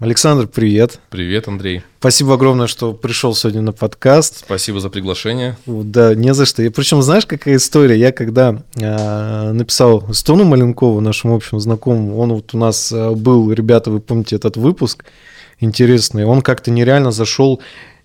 [0.00, 1.00] Александр, привет.
[1.10, 1.82] Привет, Андрей.
[1.98, 4.44] Спасибо огромное, что пришел сегодня на подкаст.
[4.44, 5.56] Спасибо за приглашение.
[5.66, 6.62] Да, не за что.
[6.62, 7.98] И причем, знаешь, какая история?
[7.98, 13.50] Я когда э, написал Стону Маленкову, нашему общему знакомому, он вот у нас э, был,
[13.50, 15.04] ребята, вы помните этот выпуск
[15.58, 17.60] интересный, он как-то нереально зашел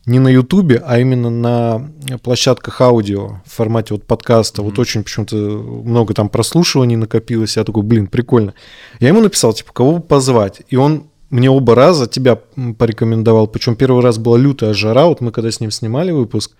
[0.08, 1.92] не на Ютубе, а именно на
[2.24, 4.64] площадках аудио в формате вот подкаста.
[4.64, 4.66] Mm-hmm.
[4.66, 7.56] Вот очень почему-то много там прослушиваний накопилось.
[7.56, 8.56] Я такой, блин, прикольно.
[9.00, 10.64] Я ему написал, типа, кого позвать.
[10.70, 12.40] И он мне оба раза тебя
[12.78, 13.48] порекомендовал.
[13.48, 15.06] Причем первый раз была лютая жара.
[15.06, 16.52] Вот мы когда с ним снимали выпуск,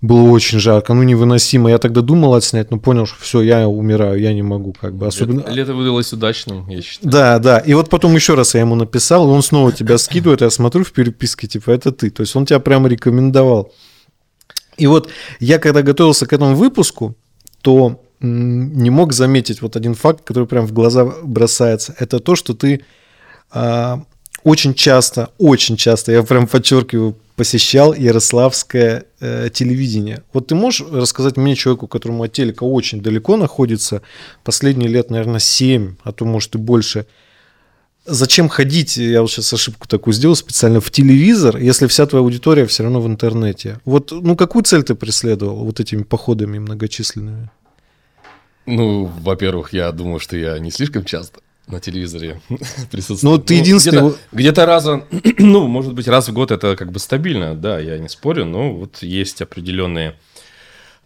[0.00, 1.68] было очень жарко, ну невыносимо.
[1.68, 5.06] Я тогда думал отснять, но понял, что все, я умираю, я не могу, как бы
[5.06, 5.40] особенно.
[5.40, 7.12] Лето, лето выдалось удачным, я считаю.
[7.12, 7.58] Да, да.
[7.58, 10.84] И вот потом еще раз я ему написал, и он снова тебя скидывает, я смотрю
[10.84, 12.08] в переписке, типа, это ты.
[12.08, 13.72] То есть он тебя прямо рекомендовал.
[14.78, 17.14] И вот я когда готовился к этому выпуску,
[17.60, 21.94] то не мог заметить вот один факт, который прям в глаза бросается.
[21.98, 22.84] Это то, что ты
[24.44, 30.22] очень часто, очень часто, я прям подчеркиваю, посещал Ярославское э, телевидение.
[30.32, 34.02] Вот ты можешь рассказать мне, человеку, которому от телека очень далеко находится,
[34.44, 37.06] последние лет, наверное, 7, а то, может, и больше,
[38.06, 42.66] зачем ходить, я вот сейчас ошибку такую сделал специально, в телевизор, если вся твоя аудитория
[42.66, 43.80] все равно в интернете?
[43.84, 47.50] Вот, ну, какую цель ты преследовал вот этими походами многочисленными?
[48.66, 52.40] Ну, во-первых, я думаю, что я не слишком часто на телевизоре
[52.90, 53.22] присутствует.
[53.22, 54.08] Ну, ты единственный...
[54.08, 55.04] Где-то, где-то раза,
[55.38, 58.72] ну, может быть, раз в год это как бы стабильно, да, я не спорю, но
[58.72, 60.16] вот есть определенные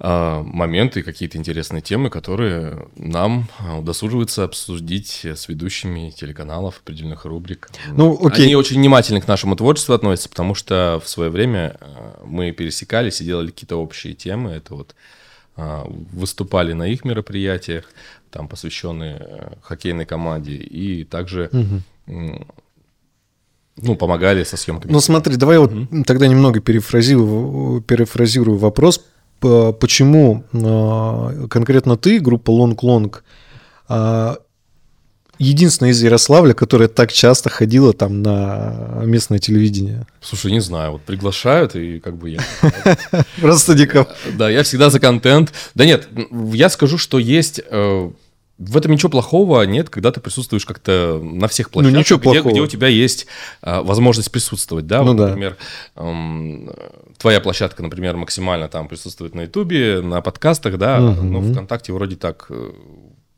[0.05, 7.71] а, моменты, какие-то интересные темы, которые нам удосуживается обсудить с ведущими телеканалов, определенных рубрик.
[7.89, 8.47] Ну, окей.
[8.47, 13.21] Они очень внимательны к нашему творчеству относятся, потому что в свое время а, мы пересекались
[13.21, 14.51] и делали какие-то общие темы.
[14.51, 14.97] Это вот
[15.55, 17.85] а, выступали на их мероприятиях,
[18.33, 22.45] там посвященные э, хоккейной команде, и также угу.
[23.77, 24.91] ну, помогали со съемками.
[24.91, 26.05] Ну смотри, давай вот угу.
[26.05, 29.05] тогда немного перефразирую, перефразирую вопрос.
[29.41, 33.17] Почему а, конкретно ты, группа Long Long,
[33.89, 34.39] а,
[35.43, 40.07] единственная из Ярославля, которая так часто ходила там на местное телевидение?
[40.21, 42.41] Слушай, не знаю, вот приглашают, и как бы я...
[43.41, 44.07] Просто никого.
[44.37, 45.53] Да, я всегда за контент.
[45.75, 46.09] Да нет,
[46.53, 48.11] я скажу, что есть э,
[48.69, 52.19] в этом ничего плохого нет, когда ты присутствуешь как-то на всех ну, площадках, ну, ничего
[52.19, 52.53] где, плохого.
[52.53, 53.27] где у тебя есть
[53.61, 55.01] а, возможность присутствовать, да?
[55.03, 55.27] Ну вот, да.
[55.29, 55.57] Например,
[55.97, 56.71] эм,
[57.19, 61.23] твоя площадка, например, максимально там присутствует на Ютубе, на подкастах, да, угу.
[61.23, 62.73] но ВКонтакте вроде так э,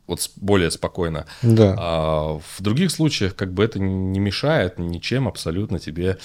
[0.07, 1.27] вот более спокойно.
[1.43, 1.75] Да.
[1.79, 6.19] А в других случаях как бы это не мешает ничем абсолютно тебе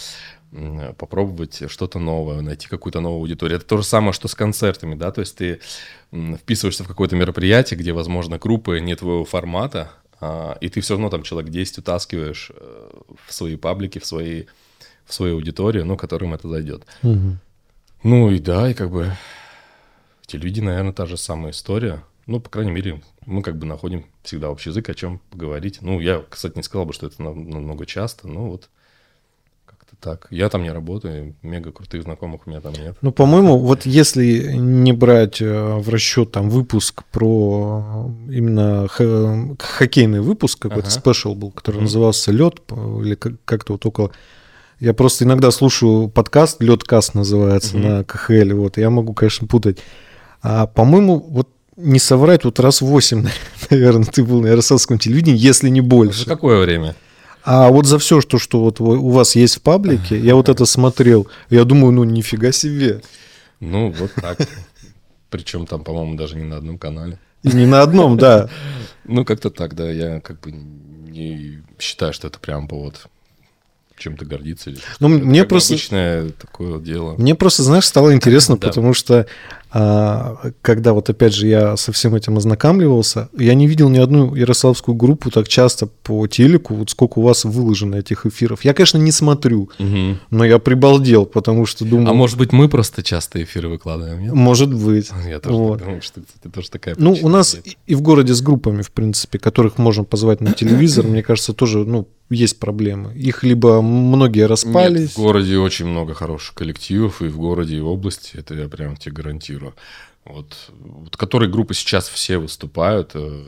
[0.97, 3.57] попробовать что-то новое, найти какую-то новую аудиторию.
[3.57, 5.59] Это то же самое, что с концертами, да, то есть ты
[6.11, 11.09] вписываешься в какое-то мероприятие, где, возможно, группы не твоего формата, а, и ты все равно
[11.09, 12.89] там человек 10 утаскиваешь э,
[13.27, 14.45] в свои паблики, в свои
[15.09, 16.85] в свою аудиторию, ну, которым это зайдет.
[17.01, 17.37] Угу.
[18.03, 19.11] Ну и да, и как бы
[20.27, 22.03] телевидение, наверное, та же самая история.
[22.27, 25.79] Ну, по крайней мере, мы как бы находим всегда общий язык, о чем поговорить.
[25.81, 28.69] Ну, я, кстати, не сказал бы, что это намного часто, но вот
[29.99, 30.27] так.
[30.29, 32.97] Я там не работаю, мега крутых знакомых у меня там нет.
[33.01, 40.59] Ну, по-моему, вот если не брать э, в расчет там выпуск про именно хоккейный выпуск,
[40.59, 40.99] какой-то ага.
[40.99, 41.81] спешл был, который mm-hmm.
[41.81, 44.11] назывался Лед, или как-то вот около.
[44.79, 47.97] Я просто иногда слушаю подкаст, Ледкаст называется mm-hmm.
[47.97, 49.79] на КХЛ, вот, я могу, конечно, путать.
[50.41, 53.25] А, по-моему, вот не соврать, вот раз восемь,
[53.69, 56.19] наверное, ты был на Ярославском телевидении, если не больше.
[56.19, 56.95] За какое время?
[57.43, 60.65] А вот за все, что, что вот у вас есть в паблике, я вот это
[60.65, 63.01] смотрел, я думаю, ну нифига себе.
[63.59, 64.37] Ну, вот так.
[65.29, 67.19] Причем там, по-моему, даже не на одном канале.
[67.43, 68.49] И не на одном, да.
[69.05, 69.89] Ну, как-то так, да.
[69.89, 73.07] Я как бы не считаю, что это прям повод
[73.97, 74.71] чем-то гордиться.
[74.99, 75.73] Ну, мне просто...
[75.73, 77.15] Обычное такое дело.
[77.17, 79.27] Мне просто, знаешь, стало интересно, потому что
[79.71, 84.95] когда вот опять же я со всем этим ознакомливался, я не видел ни одну ярославскую
[84.95, 88.65] группу так часто по телеку, вот сколько у вас выложено этих эфиров.
[88.65, 90.17] Я, конечно, не смотрю, угу.
[90.31, 92.09] но я прибалдел, потому что думаю...
[92.09, 94.33] А может быть, мы просто часто эфиры выкладываем, нет?
[94.33, 95.11] Может быть.
[95.27, 95.79] Я тоже вот.
[95.79, 97.77] думаю, что это тоже такая Ну, у нас есть.
[97.85, 101.79] и в городе с группами, в принципе, которых можем позвать на телевизор, мне кажется, тоже,
[101.85, 103.13] ну, есть проблемы.
[103.15, 104.99] Их либо многие распались.
[104.99, 108.67] Нет, в городе очень много хороших коллективов, и в городе, и в области, это я
[108.67, 109.73] прям тебе гарантирую мира.
[110.25, 113.45] Вот, вот которые группы сейчас все выступают, э,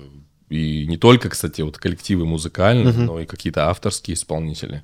[0.50, 3.06] и не только, кстати, вот коллективы музыкальные, uh-huh.
[3.06, 4.84] но и какие-то авторские исполнители,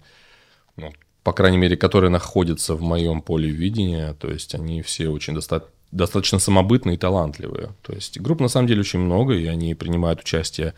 [0.75, 0.93] ну,
[1.23, 5.67] по крайней мере, которые находятся в моем поле видения, то есть они все очень доста-
[5.91, 7.71] достаточно самобытные и талантливые.
[7.81, 10.73] То есть групп на самом деле очень много, и они принимают участие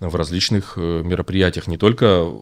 [0.00, 2.32] в различных э, мероприятиях, не только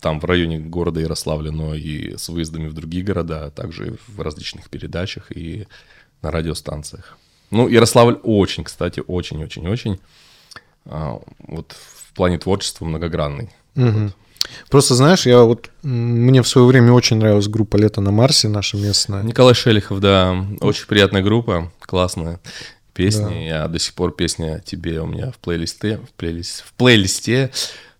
[0.00, 4.20] там в районе города Ярославля, но и с выездами в другие города, а также в
[4.20, 5.66] различных передачах и
[6.22, 7.16] на радиостанциях.
[7.50, 10.00] Ну, Ярославль очень, кстати, очень-очень-очень
[10.86, 13.50] а, вот в плане творчества многогранный.
[13.76, 13.86] Угу.
[13.86, 14.12] Вот.
[14.70, 18.76] Просто знаешь, я вот мне в свое время очень нравилась группа Лето на Марсе, наша
[18.76, 19.22] местная.
[19.22, 22.40] Николай Шелихов, да, очень приятная группа, классная
[22.94, 23.24] песни.
[23.24, 23.34] Да.
[23.34, 27.50] Я до сих пор песня тебе у меня в плейлисте, в, плейлист, в плейлисте.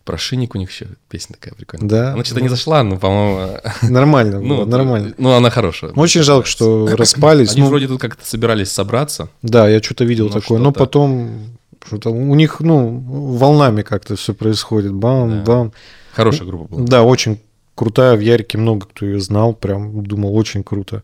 [0.08, 1.87] Про шинник у них еще песня такая прикольная.
[1.87, 2.12] Да.
[2.14, 3.58] Она что-то не зашла, но, по-моему...
[3.82, 5.12] Нормально, ну, нормально.
[5.19, 5.90] Ну, она хорошая.
[5.90, 7.52] Очень жалко, что распались.
[7.52, 9.28] Они ну, вроде тут как-то собирались собраться.
[9.43, 11.50] Да, я что-то видел такое, но потом
[11.87, 13.00] что-то у них, ну,
[13.37, 14.94] волнами как-то все происходит.
[14.94, 15.72] Бам, бам.
[16.14, 16.87] Хорошая группа была.
[16.87, 17.38] Да, очень
[17.75, 21.02] крутая, в Ярике много кто ее знал, прям думал, очень круто.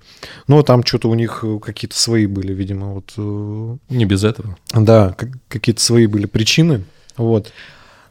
[0.48, 3.12] Но там что-то у них какие-то свои были, видимо, вот.
[3.18, 4.56] Э, Не без этого.
[4.72, 5.14] Да,
[5.48, 6.84] какие-то свои были причины,
[7.18, 7.52] вот.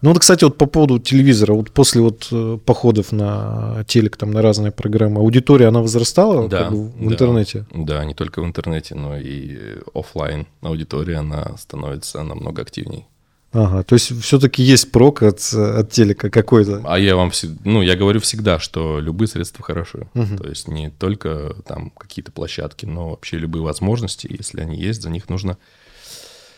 [0.03, 4.31] Ну вот, кстати, вот по поводу телевизора, вот после вот э, походов на телек, там,
[4.31, 7.65] на разные программы, аудитория, она возрастала да, как бы, в да, интернете?
[7.73, 13.07] Да, не только в интернете, но и офлайн аудитория, она становится намного активней.
[13.53, 16.81] Ага, то есть все-таки есть прок от, от телека какой-то.
[16.83, 17.31] А я вам
[17.63, 20.07] ну, я говорю всегда, что любые средства хороши.
[20.15, 20.35] Угу.
[20.35, 25.09] То есть не только там какие-то площадки, но вообще любые возможности, если они есть, за
[25.09, 25.57] них нужно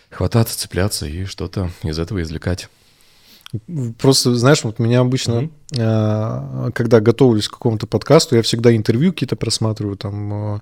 [0.09, 2.69] хвататься, цепляться и что-то из этого извлекать.
[3.99, 6.71] Просто, знаешь, вот меня обычно, mm-hmm.
[6.73, 10.61] когда готовлюсь к какому-то подкасту, я всегда интервью какие-то просматриваю, там а,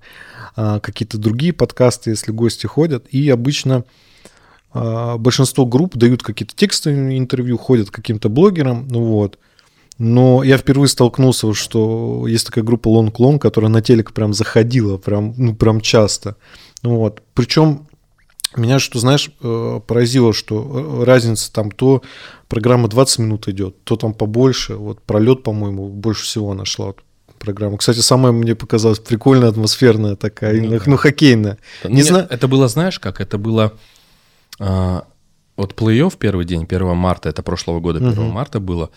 [0.55, 3.83] а, какие-то другие подкасты, если гости ходят, и обычно
[4.73, 9.37] большинство групп дают какие-то текстовые интервью, ходят к каким-то блогерам, ну вот.
[9.99, 14.97] Но я впервые столкнулся, что есть такая группа Long Long, которая на телек прям заходила,
[14.97, 16.35] прям, ну, прям часто.
[16.81, 17.21] Ну вот.
[17.35, 17.87] Причем
[18.57, 22.01] меня, что, знаешь, э, поразило, что э, разница там то
[22.47, 24.75] программа 20 минут идет, то там побольше.
[24.75, 27.03] Вот пролет, по-моему, больше всего нашла вот
[27.39, 27.77] программа.
[27.77, 31.57] Кстати, самая мне показалась прикольная, атмосферная такая, ну, ну хоккейная.
[31.83, 32.27] Не знаю.
[32.29, 33.19] Это было, знаешь, как?
[33.19, 33.73] Это было
[34.59, 35.05] а,
[35.57, 38.21] вот плей-офф первый день, 1 марта, это прошлого года, 1 угу.
[38.31, 38.89] марта было.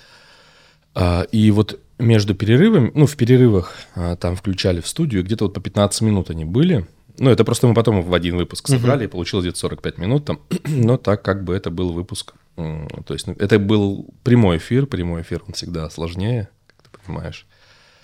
[0.94, 5.54] А, и вот между перерывами, ну, в перерывах а, там включали в студию, где-то вот
[5.54, 6.86] по 15 минут они были.
[7.18, 10.40] Ну, это просто мы потом в один выпуск собрали, и получилось где-то 45 минут там.
[10.66, 12.34] Но так как бы это был выпуск.
[12.56, 17.46] То есть ну, это был прямой эфир, прямой эфир, он всегда сложнее, как ты понимаешь.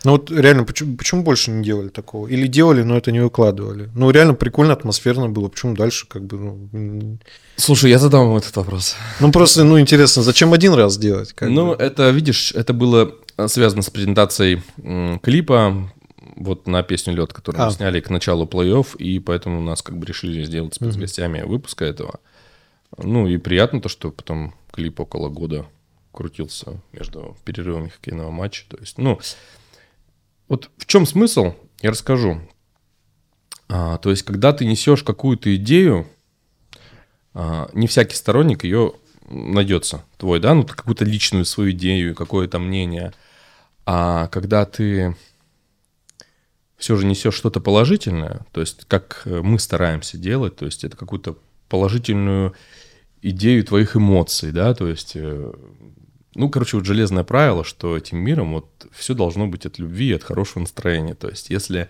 [0.05, 2.27] Ну вот реально, почему, почему больше не делали такого?
[2.27, 3.89] Или делали, но это не выкладывали?
[3.95, 5.49] Ну реально прикольно, атмосферно было.
[5.49, 6.39] Почему дальше как бы...
[6.73, 7.19] Ну...
[7.57, 8.97] Слушай, я задам вам этот вопрос.
[9.21, 11.35] Ну просто, ну интересно, зачем один раз делать?
[11.41, 11.83] ну бы?
[11.83, 13.13] это, видишь, это было
[13.47, 14.63] связано с презентацией
[15.23, 15.91] клипа
[16.37, 17.67] вот на песню «Лед», которую а.
[17.67, 21.53] мы сняли к началу плей-офф, и поэтому у нас как бы решили сделать спецгостями угу.
[21.53, 22.21] выпуска этого.
[22.99, 25.67] Ну и приятно то, что потом клип около года
[26.13, 28.65] крутился между перерывами хоккейного матча.
[28.69, 29.19] То есть, ну,
[30.49, 32.41] вот в чем смысл, я расскажу.
[33.69, 36.07] А, то есть, когда ты несешь какую-то идею,
[37.33, 38.93] а, не всякий сторонник ее
[39.29, 43.15] найдется, твой, да, ну, какую-то личную свою идею, какое-то мнение.
[43.87, 45.17] А когда ты
[46.83, 51.39] все же несешь что-то положительное, то есть, как мы стараемся делать, то есть, это какую-то
[51.69, 52.55] положительную
[53.23, 55.53] идею твоих эмоций, да, то есть э,
[56.35, 60.23] ну, короче, вот железное правило, что этим миром вот все должно быть от любви от
[60.23, 61.15] хорошего настроения.
[61.15, 61.89] То есть, если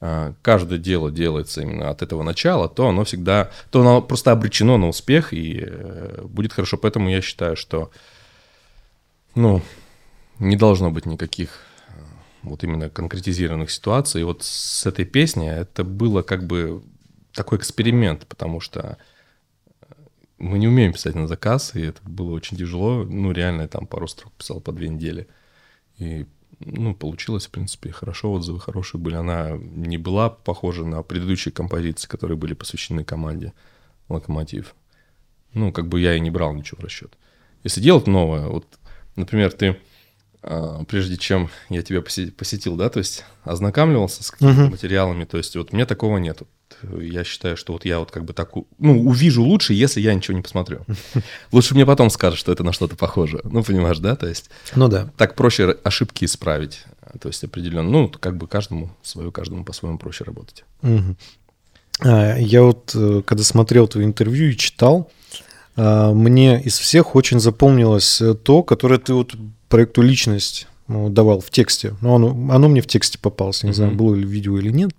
[0.00, 4.78] э, каждое дело делается именно от этого начала, то оно всегда, то оно просто обречено
[4.78, 6.78] на успех и э, будет хорошо.
[6.78, 7.90] Поэтому я считаю, что,
[9.34, 9.60] ну,
[10.38, 11.71] не должно быть никаких э,
[12.42, 14.20] вот именно конкретизированных ситуаций.
[14.20, 16.82] И вот с этой песней это было как бы
[17.32, 18.98] такой эксперимент, потому что
[20.38, 23.04] мы не умеем писать на заказ, и это было очень тяжело.
[23.04, 25.28] Ну, реально, я там пару строк писал по две недели.
[25.98, 26.26] И,
[26.58, 29.14] ну, получилось, в принципе, хорошо, отзывы хорошие были.
[29.14, 33.52] Она не была похожа на предыдущие композиции, которые были посвящены команде
[34.08, 34.74] «Локомотив».
[35.54, 37.16] Ну, как бы я и не брал ничего в расчет.
[37.62, 38.66] Если делать новое, вот,
[39.14, 39.76] например, ты
[40.88, 44.70] прежде чем я тебя посетил, да, то есть ознакомливался с какими-то uh-huh.
[44.70, 46.42] материалами, то есть вот меня такого нет
[47.00, 50.36] я считаю, что вот я вот как бы так, ну, увижу лучше, если я ничего
[50.36, 50.80] не посмотрю.
[51.52, 53.40] Лучше мне потом скажут, что это на что-то похоже.
[53.44, 54.16] Ну, понимаешь, да?
[54.16, 54.50] То есть...
[54.74, 55.10] Ну да.
[55.16, 56.84] Так проще ошибки исправить.
[57.20, 60.64] То есть определенно, ну, как бы каждому свое, каждому по-своему проще работать.
[62.02, 65.12] Я вот, э, когда смотрел твои интервью и читал, а,
[65.76, 69.32] мне из всех очень запомнилось э, то, которое ты вот
[69.68, 71.94] проекту «Личность» ну, давал в тексте.
[72.00, 74.90] Ну, оно, оно мне в тексте попалось, не знаю, было ли видео или нет.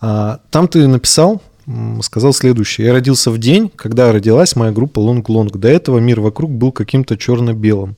[0.00, 1.40] А, там ты написал,
[2.02, 2.88] сказал следующее.
[2.88, 5.56] Я родился в день, когда родилась моя группа Long Long.
[5.56, 7.96] До этого мир вокруг был каким-то черно-белым.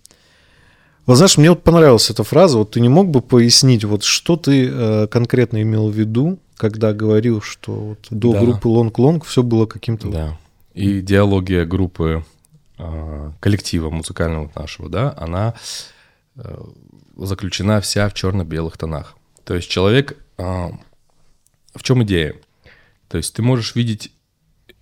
[1.06, 2.58] Вот знаешь, мне вот понравилась эта фраза.
[2.58, 6.92] Вот ты не мог бы пояснить, вот что ты э, конкретно имел в виду, когда
[6.92, 8.40] говорил, что вот до Да.
[8.40, 10.08] группы Long Long все было каким-то...
[10.08, 10.38] Да.
[10.76, 12.22] И идеология группы
[12.76, 15.54] а, коллектива музыкального нашего, да, она
[16.36, 16.64] э,
[17.16, 19.16] заключена вся в черно-белых тонах.
[19.44, 20.18] То есть человек...
[20.36, 20.72] а,
[21.74, 22.34] в чем идея?
[23.08, 24.12] То есть ты можешь видеть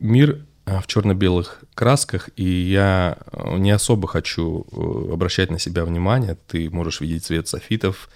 [0.00, 6.36] мир в черно-белых красках, и я э, не особо хочу э, обращать на себя внимание.
[6.48, 8.08] Ты можешь видеть цвет софитов,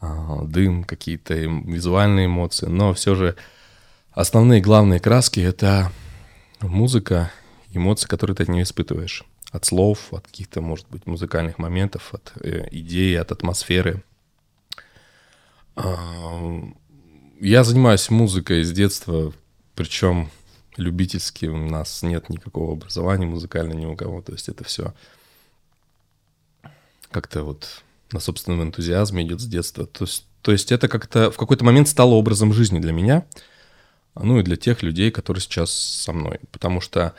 [0.00, 3.34] дым, какие-то визуальные эмоции, но все же
[4.12, 5.90] основные главные краски— это
[6.68, 7.32] музыка,
[7.72, 9.24] эмоции, которые ты от нее испытываешь.
[9.50, 14.02] От слов, от каких-то, может быть, музыкальных моментов, от э, идеи, от атмосферы.
[15.76, 16.62] А,
[17.40, 19.32] Я занимаюсь музыкой с детства,
[19.74, 20.30] причем
[20.76, 21.46] любительски.
[21.46, 24.22] У нас нет никакого образования музыкального ни у кого.
[24.22, 24.94] То есть это все
[27.10, 29.86] как-то вот на собственном энтузиазме идет с детства.
[29.86, 33.24] То есть, то есть это как-то в какой-то момент стало образом жизни для меня,
[34.14, 36.40] ну и для тех людей, которые сейчас со мной.
[36.50, 37.14] Потому что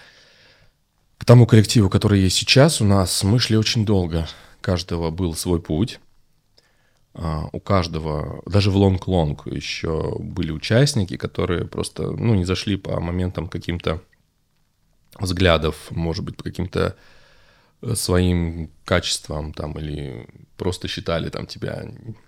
[1.18, 4.28] к тому коллективу, который есть сейчас, у нас мы шли очень долго.
[4.60, 6.00] У каждого был свой путь.
[7.14, 13.00] А, У каждого, даже в лонг-лонг еще были участники, которые просто, ну, не зашли по
[13.00, 14.02] моментам каким-то
[15.20, 16.98] взглядов, может быть, по каким-то
[17.96, 21.86] своим качествам там или просто считали там тебя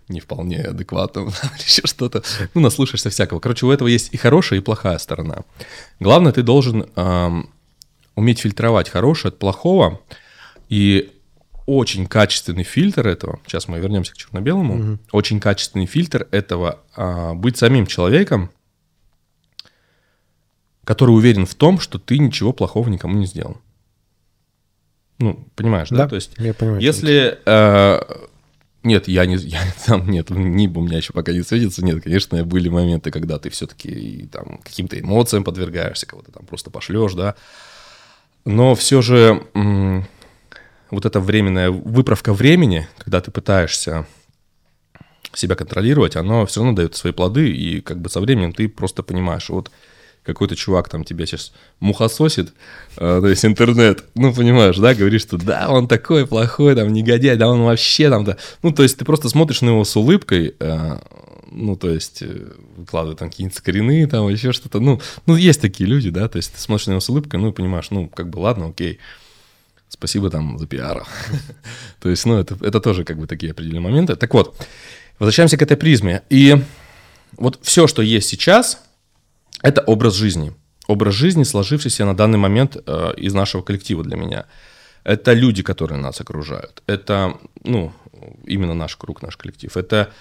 [0.08, 2.24] не вполне адекватным или еще что-то.
[2.54, 3.40] Ну, наслушаешься всякого.
[3.40, 5.44] Короче, у этого есть и хорошая, и плохая сторона.
[6.00, 7.50] Главное, ты должен ам,
[8.16, 10.02] уметь фильтровать хорошее от плохого.
[10.68, 11.12] И
[11.66, 17.58] очень качественный фильтр этого, сейчас мы вернемся к черно-белому, очень качественный фильтр этого а, быть
[17.58, 18.52] самим человеком,
[20.84, 23.58] который уверен в том, что ты ничего плохого никому не сделал.
[25.20, 25.98] Ну, понимаешь, да?
[25.98, 27.40] Да, То есть, я понимаю, если...
[27.46, 28.00] э,
[28.84, 29.36] нет, я не...
[29.38, 31.84] Я, там нет, ниба у меня еще пока не светится.
[31.84, 37.14] Нет, конечно, были моменты, когда ты все-таки там каким-то эмоциям подвергаешься, кого-то там просто пошлешь,
[37.14, 37.36] да.
[38.46, 39.44] Но все же
[40.92, 44.06] вот эта временная выправка времени, когда ты пытаешься
[45.34, 49.04] себя контролировать, оно все равно дает свои плоды, и как бы со временем ты просто
[49.04, 49.72] понимаешь, вот
[50.26, 52.54] какой-то чувак там тебя сейчас мухососит,
[52.98, 57.38] э, то есть интернет, ну, понимаешь, да, говоришь, что да, он такой плохой, там, негодяй,
[57.38, 60.56] да, он вообще там, да, ну, то есть ты просто смотришь на него с улыбкой,
[60.60, 61.00] э,
[61.52, 65.88] ну, то есть э, выкладывает там какие-нибудь скрины, там, еще что-то, ну, ну, есть такие
[65.88, 68.30] люди, да, то есть ты смотришь на него с улыбкой, ну, и понимаешь, ну, как
[68.30, 69.00] бы, ладно, окей,
[69.90, 71.06] спасибо там за пиар.
[72.02, 74.16] То есть, ну, это, это тоже как бы такие определенные моменты.
[74.16, 74.58] Так вот,
[75.20, 76.24] возвращаемся к этой призме.
[76.30, 76.58] И
[77.38, 78.82] вот все, что есть сейчас,
[79.62, 80.54] это образ жизни.
[80.88, 84.46] Образ жизни, сложившийся на данный момент э, из нашего коллектива для меня.
[85.04, 86.84] Это люди, которые нас окружают.
[86.88, 87.94] Это, ну,
[88.46, 89.76] именно наш круг, наш коллектив.
[89.78, 90.12] Это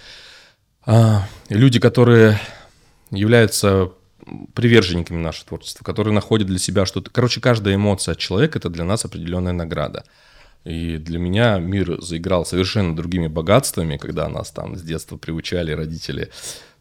[0.86, 2.38] а, люди, которые
[3.10, 3.90] являются
[4.54, 7.10] приверженниками нашего творчества, которые находят для себя что-то.
[7.10, 10.04] Короче, каждая эмоция от человека это для нас определенная награда.
[10.64, 16.30] И для меня мир заиграл совершенно другими богатствами, когда нас там с детства приучали родители.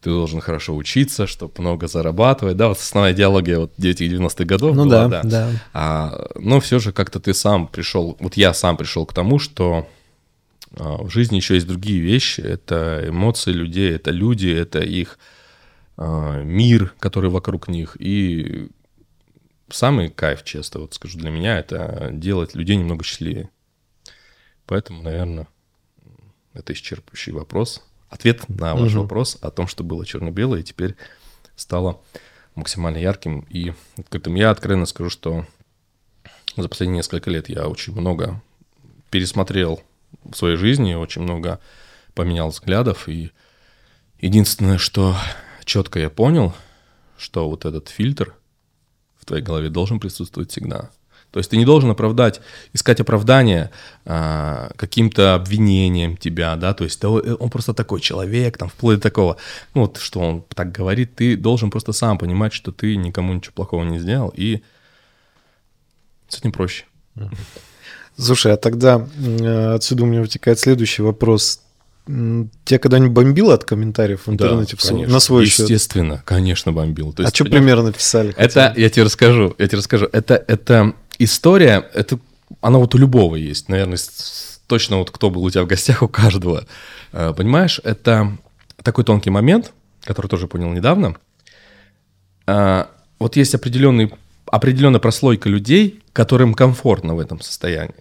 [0.00, 2.56] Ты должен хорошо учиться, чтобы много зарабатывать.
[2.56, 5.50] Да, вот основная идеология вот 90-х годов Ну была, да, да.
[5.74, 9.86] А, но все же как-то ты сам пришел, вот я сам пришел к тому, что
[10.76, 12.40] а, в жизни еще есть другие вещи.
[12.40, 15.18] Это эмоции людей, это люди, это их
[15.96, 17.96] а, мир, который вокруг них.
[17.98, 18.68] И
[19.70, 23.50] самый кайф, честно, вот скажу, для меня это делать людей немного счастливее.
[24.66, 25.46] Поэтому, наверное,
[26.52, 27.82] это исчерпывающий вопрос.
[28.08, 29.02] Ответ на ваш Мгм.
[29.02, 30.94] вопрос о том, что было черно-белое, и теперь
[31.56, 32.00] стало
[32.54, 34.36] максимально ярким и открытым.
[34.36, 35.46] Я откровенно скажу, что
[36.56, 38.40] за последние несколько лет я очень много
[39.10, 39.82] пересмотрел
[40.22, 41.60] в своей жизни, очень много
[42.14, 43.08] поменял взглядов.
[43.08, 43.32] И
[44.20, 45.16] единственное, что
[45.64, 46.54] четко я понял,
[47.18, 48.34] что вот этот фильтр
[49.16, 50.90] в твоей голове должен присутствовать всегда.
[51.34, 52.40] То есть ты не должен оправдать,
[52.74, 53.72] искать оправдание
[54.04, 59.02] а, каким-то обвинением тебя, да, то есть да, он просто такой человек, там, вплоть до
[59.02, 59.36] такого,
[59.74, 63.52] ну, вот что он так говорит, ты должен просто сам понимать, что ты никому ничего
[63.52, 64.62] плохого не сделал, и
[66.28, 66.84] с этим проще.
[68.16, 71.62] Слушай, а тогда э, отсюда у меня вытекает следующий вопрос.
[72.06, 75.14] Тебя когда-нибудь бомбило от комментариев в интернете в свой- конечно.
[75.14, 75.60] на свой счет?
[75.60, 77.14] Естественно, конечно, бомбил.
[77.14, 78.34] То А есть, что понимаешь, примерно писали?
[78.36, 80.06] Это, я тебе расскажу, я тебе расскажу.
[80.12, 82.18] Это, это история, это,
[82.60, 83.98] она вот у любого есть, наверное,
[84.66, 86.66] точно вот кто был у тебя в гостях, у каждого.
[87.12, 88.36] Э, Понимаешь, это
[88.82, 89.72] такой тонкий момент,
[90.04, 91.16] который тоже понял недавно.
[92.46, 94.12] А, Вот есть определенный,
[94.46, 97.94] определенная прослойка людей, которым комфортно в этом состоянии.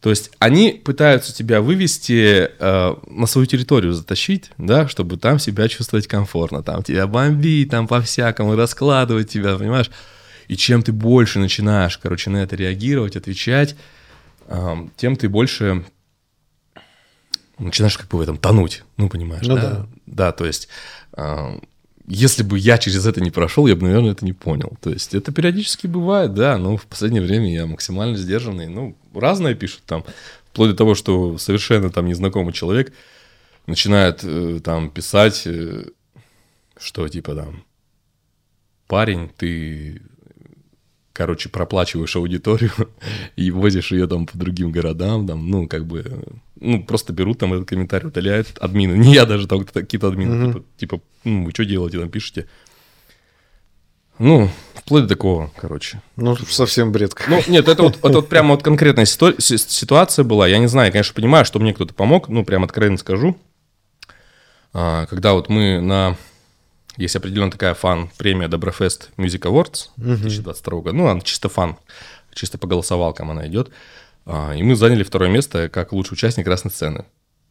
[0.00, 5.66] То есть они пытаются тебя вывести э, на свою территорию, затащить, да, чтобы там себя
[5.66, 9.90] чувствовать комфортно, там тебя бомбить, там по-всякому раскладывать тебя, понимаешь?
[10.48, 13.76] И чем ты больше начинаешь, короче, на это реагировать, отвечать,
[14.96, 15.84] тем ты больше
[17.58, 19.62] начинаешь как бы в этом тонуть, ну, понимаешь, Ну да?
[19.62, 19.86] да.
[20.06, 20.68] Да, то есть...
[21.12, 21.58] э,
[22.10, 24.78] если бы я через это не прошел, я бы, наверное, это не понял.
[24.80, 28.66] То есть это периодически бывает, да, но в последнее время я максимально сдержанный.
[28.66, 30.04] Ну, разное пишут там,
[30.50, 32.94] вплоть до того, что совершенно там незнакомый человек
[33.66, 35.84] начинает э, там писать, э,
[36.78, 37.62] что типа там,
[38.86, 40.00] парень, ты,
[41.18, 42.70] короче, проплачиваешь аудиторию
[43.36, 46.22] и возишь ее там по другим городам, там, ну, как бы,
[46.60, 48.92] ну, просто берут там этот комментарий, удаляют админы.
[48.96, 52.46] Не я даже, там какие-то админы, типа, типа, ну, вы что делаете, там пишете.
[54.20, 56.00] Ну, вплоть до такого, короче.
[56.16, 57.14] Ну, совсем бред.
[57.28, 60.46] Ну, нет, это вот, это вот прямо вот конкретная ситу- си- ситуация была.
[60.46, 63.36] Я не знаю, я, конечно, понимаю, что мне кто-то помог, ну, прям откровенно скажу.
[64.72, 66.16] А, Когда вот мы на...
[66.98, 70.92] Есть определенная такая фан-премия Доброфест Music Awards 2022 года.
[70.92, 71.76] Ну, она чисто фан,
[72.34, 73.70] чисто по голосовалкам она идет.
[74.26, 77.04] А, И мы заняли второе место как лучший участник красной сцены.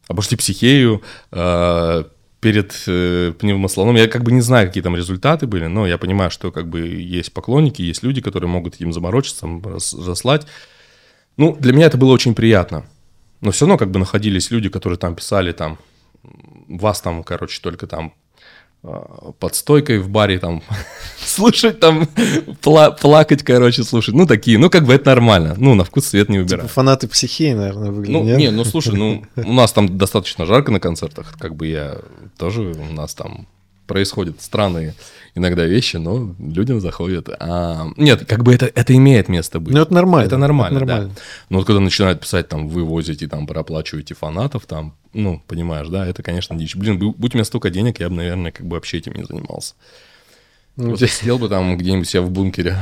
[0.06, 1.02] Обошли психею,
[1.32, 2.06] а,
[2.40, 3.96] перед э, пневмослоном.
[3.96, 6.80] Я как бы не знаю, какие там результаты были, но я понимаю, что как бы
[6.80, 10.46] есть поклонники, есть люди, которые могут им заморочиться, заслать.
[11.36, 12.86] Ну, для меня это было очень приятно.
[13.40, 15.78] Но все равно как бы находились люди, которые там писали там,
[16.68, 18.14] вас там, короче, только там
[18.82, 20.62] под стойкой в баре там
[21.18, 22.08] слушать там,
[22.62, 24.14] пла- плакать, короче, слушать.
[24.14, 25.54] Ну, такие, ну, как бы это нормально.
[25.58, 26.68] Ну, на вкус свет не Типа выбирай.
[26.68, 28.22] фанаты психеи, наверное, выглядят.
[28.22, 28.38] Ну, нет?
[28.38, 31.98] не, ну слушай, ну у нас там достаточно жарко на концертах, как бы я
[32.36, 33.46] тоже, у нас там
[33.88, 34.94] происходят странные
[35.34, 37.28] иногда вещи, но людям заходят.
[37.40, 39.74] А, нет, как бы это, это имеет место быть.
[39.74, 40.26] Ну, это нормально.
[40.26, 40.92] Это нормально, Это да.
[40.94, 41.14] нормально.
[41.48, 46.06] Но вот когда начинают писать, там, вы возите, там, проплачиваете фанатов, там, ну, понимаешь, да,
[46.06, 46.76] это, конечно, дичь.
[46.76, 49.24] Блин, бу- будь у меня столько денег, я бы, наверное, как бы вообще этим не
[49.24, 49.74] занимался.
[50.76, 52.76] Ну, Вот сидел бы там где-нибудь себя в бункере,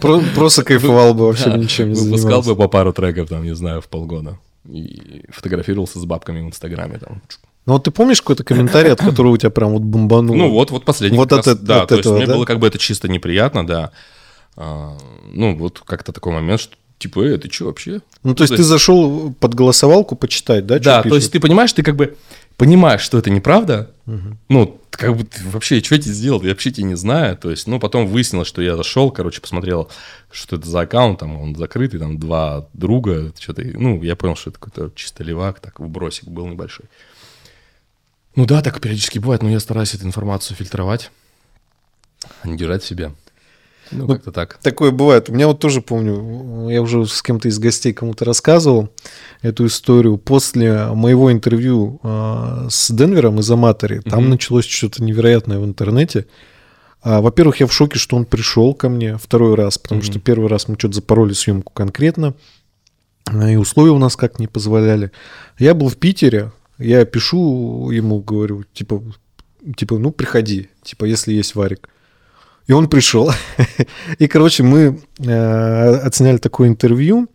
[0.00, 2.50] про- Просто кайфовал бы, вообще да, ничем не выпускал занимался.
[2.50, 4.38] бы по пару треков, там, не знаю, в полгода.
[4.68, 7.22] И фотографировался с бабками в Инстаграме, там.
[7.66, 10.36] Ну, вот ты помнишь какой-то комментарий, от которого у тебя прям вот бомбануло?
[10.36, 11.18] Ну вот, вот последний.
[11.18, 12.34] Вот от раз, да, от то есть этого, мне да?
[12.34, 13.90] было как бы это чисто неприятно, да.
[14.56, 14.96] А,
[15.32, 18.00] ну вот как-то такой момент, что типа, э, ты что вообще?
[18.22, 20.78] Ну, то есть ты зашел под голосовалку почитать, да?
[20.78, 21.32] Да, что то есть пишут?
[21.32, 22.16] ты понимаешь, ты как бы
[22.56, 23.90] понимаешь, что это неправда.
[24.48, 27.36] Ну, как бы ты вообще, что я тебе сделал, я вообще тебя не знаю.
[27.36, 29.90] То есть, ну, потом выяснилось, что я зашел, короче, посмотрел,
[30.30, 34.50] что это за аккаунт, там он закрытый, там два друга, что-то, ну, я понял, что
[34.50, 36.86] это какой-то чисто левак, так, вбросик был небольшой.
[38.36, 41.10] Ну да, так периодически бывает, но я стараюсь эту информацию фильтровать,
[42.42, 43.12] а не держать в себе.
[43.92, 44.58] Ну, как-то так.
[44.62, 45.30] Такое бывает.
[45.30, 48.90] У меня вот тоже помню, я уже с кем-то из гостей кому-то рассказывал
[49.42, 50.18] эту историю.
[50.18, 54.30] После моего интервью а, с Денвером из Аматори, там Мгм.
[54.30, 56.26] началось что-то невероятное в интернете.
[57.00, 60.10] А, Во-первых, я в шоке, что он пришел ко мне второй раз, потому Мгм.
[60.10, 62.34] что первый раз мы что-то запороли съемку конкретно,
[63.26, 65.12] а, и условия у нас как не позволяли.
[65.60, 69.02] Я был в Питере, я пишу ему, говорю, типа,
[69.76, 71.88] типа, ну, приходи, типа, если есть варик.
[72.66, 73.30] И он пришел.
[74.18, 77.28] И, короче, мы э, отсняли такое интервью,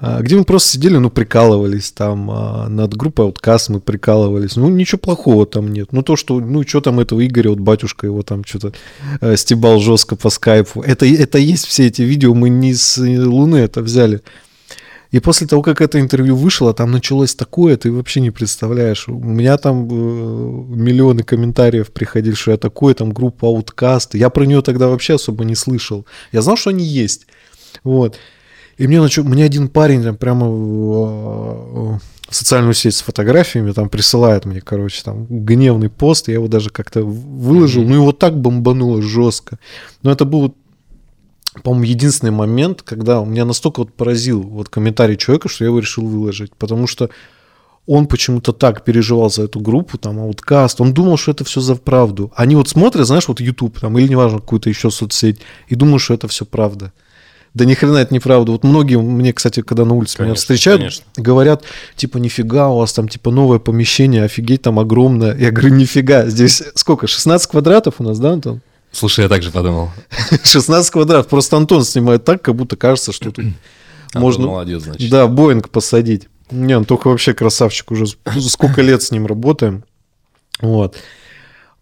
[0.00, 4.56] э, где мы просто сидели, ну, прикалывались там э, над группой Outcast мы прикалывались.
[4.56, 5.92] Ну, ничего плохого там нет.
[5.92, 8.74] Ну, то, что, ну, что там этого Игоря, вот батюшка его там что-то
[9.36, 10.82] стебал жестко по скайпу.
[10.82, 14.22] Это, это есть все эти видео, мы не с Луны это взяли.
[15.10, 19.08] И после того, как это интервью вышло, там началось такое, ты вообще не представляешь.
[19.08, 19.92] У меня там э,
[20.76, 24.18] миллионы комментариев приходили, что я такой, там группа Outcast.
[24.18, 26.04] Я про нее тогда вообще особо не слышал.
[26.30, 27.26] Я знал, что они есть.
[27.84, 28.16] Вот.
[28.76, 33.88] И мне, начал, мне один парень там прямо в, в социальную сеть с фотографиями там
[33.88, 36.28] присылает мне, короче, там гневный пост.
[36.28, 37.82] Я его даже как-то выложил.
[37.82, 39.58] Ну, его так бомбануло жестко.
[40.02, 40.54] Но это был
[41.62, 46.06] по-моему, единственный момент, когда меня настолько вот поразил вот комментарий человека, что я его решил
[46.06, 47.10] выложить, потому что
[47.86, 51.74] он почему-то так переживал за эту группу, там, ауткаст, он думал, что это все за
[51.74, 52.30] правду.
[52.36, 56.12] Они вот смотрят, знаешь, вот YouTube, там, или неважно, какую-то еще соцсеть, и думают, что
[56.12, 56.92] это все правда.
[57.54, 58.52] Да ни хрена это неправда.
[58.52, 61.04] Вот многие мне, кстати, когда на улице меня Конечно, встречают, конечно.
[61.16, 61.62] говорят,
[61.96, 65.34] типа, нифига, у вас там, типа, новое помещение, офигеть, там огромное.
[65.36, 68.60] Я говорю, нифига, здесь сколько, 16 квадратов у нас, да, Антон?
[68.98, 69.90] Слушай, я также подумал.
[70.42, 71.28] 16 квадратов.
[71.28, 73.44] Просто Антон снимает так, как будто кажется, что тут
[74.14, 74.46] можно...
[74.48, 75.08] молодец, значит.
[75.08, 76.28] Да, Боинг посадить.
[76.50, 77.92] Не, он только вообще красавчик.
[77.92, 78.06] Уже
[78.40, 79.84] сколько лет с ним работаем.
[80.60, 80.96] Вот.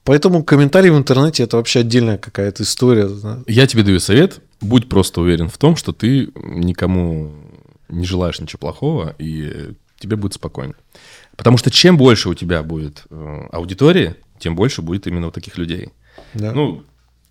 [0.05, 3.09] Поэтому комментарии в интернете это вообще отдельная какая-то история.
[3.47, 4.41] Я тебе даю совет.
[4.61, 7.33] Будь просто уверен в том, что ты никому
[7.89, 10.75] не желаешь ничего плохого, и тебе будет спокойно.
[11.37, 15.57] Потому что чем больше у тебя будет э, аудитории, тем больше будет именно вот таких
[15.57, 15.89] людей.
[16.35, 16.53] Да.
[16.53, 16.85] Ну,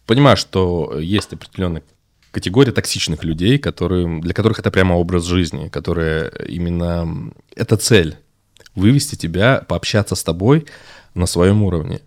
[0.06, 1.84] понимаю, что есть определенная
[2.32, 7.32] категория токсичных людей, которые, для которых это прямо образ жизни, которые именно...
[7.56, 8.18] Это цель.
[8.76, 10.66] Вывести тебя, пообщаться с тобой
[11.14, 12.02] на своем уровне.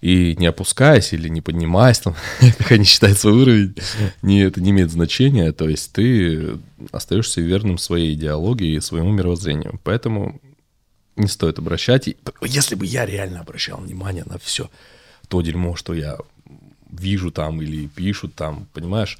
[0.00, 2.16] И не опускаясь или не поднимаясь, там,
[2.58, 3.74] как они считают свой уровень,
[4.22, 5.52] не, это не имеет значения.
[5.52, 6.56] То есть ты
[6.90, 9.78] остаешься верным своей идеологии и своему мировоззрению.
[9.84, 10.40] Поэтому
[11.16, 12.08] не стоит обращать.
[12.42, 14.70] Если бы я реально обращал внимание на все
[15.28, 16.18] то дерьмо, что я
[16.92, 19.18] вижу там или пишут там, понимаешь?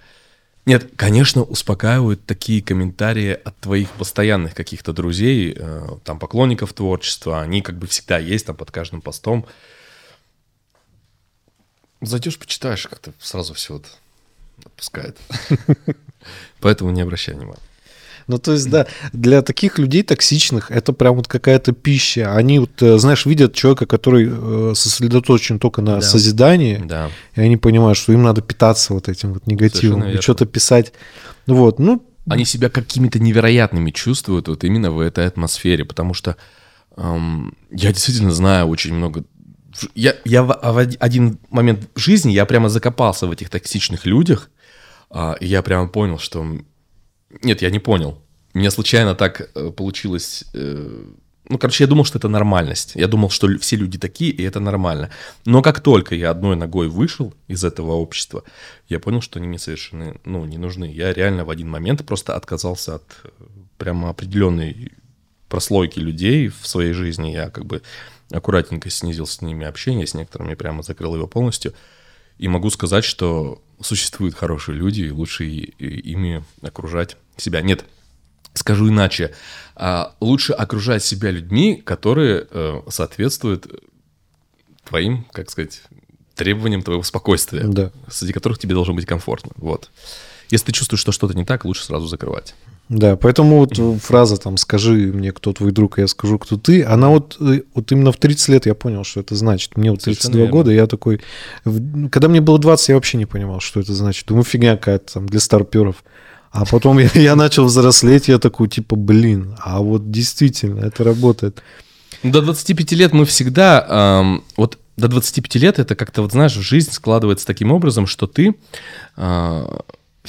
[0.66, 7.40] Нет, конечно, успокаивают такие комментарии от твоих постоянных каких-то друзей, э, там, поклонников творчества.
[7.40, 9.46] Они как бы всегда есть там под каждым постом.
[12.02, 13.87] Зайдешь, почитаешь, как-то сразу все вот
[14.64, 15.16] отпускает.
[16.61, 17.59] Поэтому не обращай внимания.
[18.30, 22.32] Ну, то есть, да, для таких людей токсичных это прям вот какая-то пища.
[22.34, 26.00] Они вот, э, знаешь, видят человека, который э, сосредоточен только на Да.
[26.00, 27.10] созидании, Да.
[27.34, 30.92] и они понимают, что им надо питаться вот этим вот негативом и что-то писать.
[31.46, 36.36] Вот, ну, Они себя какими-то невероятными чувствуют вот именно в этой атмосфере, потому что
[36.96, 39.24] эм, я действительно знаю очень много...
[39.94, 43.48] Я, я в, а в од- один момент в жизни я прямо закопался в этих
[43.50, 44.50] токсичных людях,
[45.10, 46.46] а, и я прямо понял, что...
[47.42, 48.18] Нет, я не понял.
[48.54, 50.44] Меня случайно так э, получилось...
[50.54, 51.04] э,
[51.48, 52.92] Ну, короче, я думал, что это нормальность.
[52.96, 55.10] Я думал, что все люди такие, и это нормально.
[55.46, 58.42] Но как только я одной ногой вышел из этого общества,
[58.88, 60.92] я понял, что они мне совершенно ну, не нужны.
[60.92, 63.28] Я реально в один момент просто отказался от э,
[63.78, 64.92] прямо определенной
[65.48, 67.30] прослойки людей в своей жизни.
[67.30, 67.82] Я как бы
[68.32, 71.72] аккуратненько снизил с ними общение, с некоторыми прямо закрыл его полностью.
[72.38, 77.60] И могу сказать, что существуют хорошие люди, и лучше ими окружать себя.
[77.62, 77.84] Нет,
[78.54, 79.34] скажу иначе.
[79.76, 83.66] А, Лучше окружать себя людьми, которые э, соответствуют
[84.84, 85.82] твоим, как сказать,
[86.34, 87.92] требованиям твоего спокойствия, Да.
[88.10, 89.52] среди которых тебе должно быть комфортно.
[89.56, 89.90] Вот.
[90.50, 92.54] Если ты чувствуешь, что что-то не так, лучше сразу закрывать.
[92.90, 96.83] Да, поэтому вот фраза там «скажи мне, кто твой друг, а я скажу, кто ты»,
[96.83, 99.76] она вот, э, вот именно в 30 лет я понял, что это значит.
[99.76, 101.20] Мне вот 32 Совершенно года, я такой...
[102.11, 104.26] Когда мне было 20, я вообще не понимал, что это значит.
[104.26, 106.03] Думаю, фигня какая-то там для старперов.
[106.50, 111.62] А потом я, я начал взрослеть, я такой, типа, блин, а вот действительно это работает.
[112.24, 116.90] До 25 лет мы всегда, ам, вот до 25 лет это как-то, вот знаешь, жизнь
[116.90, 118.57] складывается таким образом, что ты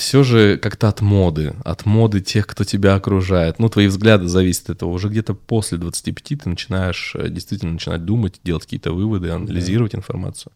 [0.01, 3.59] все же как-то от моды, от моды тех, кто тебя окружает.
[3.59, 4.89] Ну, твои взгляды зависят от этого.
[4.89, 10.51] Уже где-то после 25 ты начинаешь э, действительно начинать думать, делать какие-то выводы, анализировать информацию.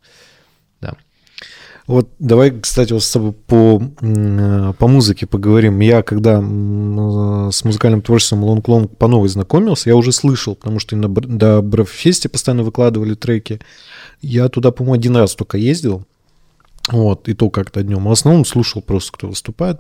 [0.81, 0.95] Да.
[1.86, 5.79] Вот давай, кстати, вот с тобой по, м, по музыке поговорим.
[5.79, 10.79] Я когда м, с музыкальным творчеством Long Long по новой знакомился, я уже слышал, потому
[10.79, 13.60] что и на Бр- до Бравфесте постоянно выкладывали треки.
[14.21, 16.03] Я туда, по-моему, один раз только ездил.
[16.91, 18.06] Вот, и то как-то днем.
[18.06, 19.80] В основном слушал просто, кто выступает.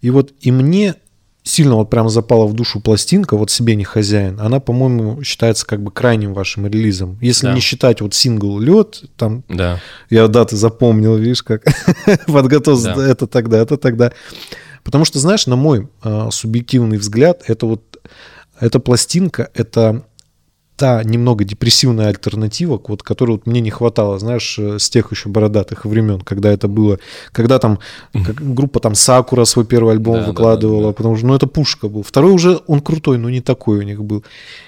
[0.00, 0.96] И вот и мне
[1.44, 4.38] сильно вот прям запала в душу пластинка, вот себе не хозяин.
[4.40, 7.18] Она, по-моему, считается как бы крайним вашим релизом.
[7.20, 7.52] Если Да.
[7.54, 9.80] не считать вот сингл «Лед», там Да.
[10.08, 11.64] я даты запомнил, видишь, как
[12.26, 12.94] подготовился.
[12.94, 13.08] Да.
[13.08, 14.12] Это тогда, это тогда.
[14.84, 17.82] Потому что, знаешь, на мой а, субъективный взгляд, это вот
[18.60, 20.04] эта пластинка, это
[20.82, 25.28] та немного депрессивная альтернатива, вот, которой вот мне не хватало, знаешь, э, с тех еще
[25.28, 26.98] бородатых времен, когда это было,
[27.30, 27.78] когда там
[28.12, 30.92] как группа там Сакура свой первый альбом Да, да, выкладывала, да, да.
[30.94, 32.02] потому что, ну, это пушка был.
[32.02, 34.24] Второй уже, он крутой, но не такой у них был.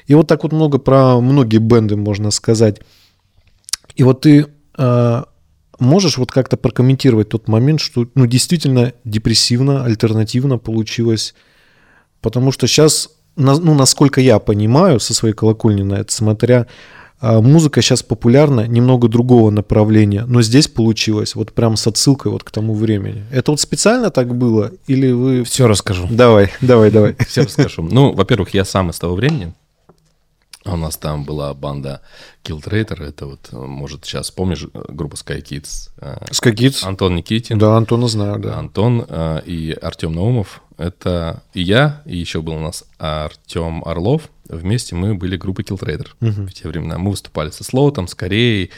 [0.06, 2.80] И вот так вот много про многие бенды можно сказать.
[3.96, 4.46] И вот ты
[4.78, 5.24] а,
[5.80, 11.34] можешь вот как-то прокомментировать тот момент, что ну, действительно депрессивно, альтернативно получилось,
[12.20, 16.66] потому что сейчас, ну, насколько я понимаю, со своей колокольни на это смотря,
[17.20, 22.44] а, музыка сейчас популярна немного другого направления, но здесь получилось вот прям с отсылкой вот
[22.44, 23.24] к тому времени.
[23.30, 25.44] Это вот специально так было или вы...
[25.44, 26.06] Все расскажу.
[26.10, 27.16] Давай, давай, давай.
[27.26, 27.82] Все расскажу.
[27.82, 29.54] Ну, во-первых, я сам из того времени.
[30.66, 32.00] У нас там была банда
[32.42, 33.02] Kill Traitor.
[33.02, 35.90] Это вот, может, сейчас помнишь группа Sky Kids.
[36.00, 36.84] э, Скагиц.
[36.84, 38.58] Антон Никитин, Да, Антона знаю, да.
[38.58, 39.06] Антон
[39.46, 40.62] и Артем Наумов.
[40.76, 44.28] Это и я, и еще был у нас Артем Орлов.
[44.48, 46.46] Вместе мы были группой Kill Traitor Мгм.
[46.48, 46.98] в те времена.
[46.98, 48.70] Мы выступали со Слоутом, с Кореей.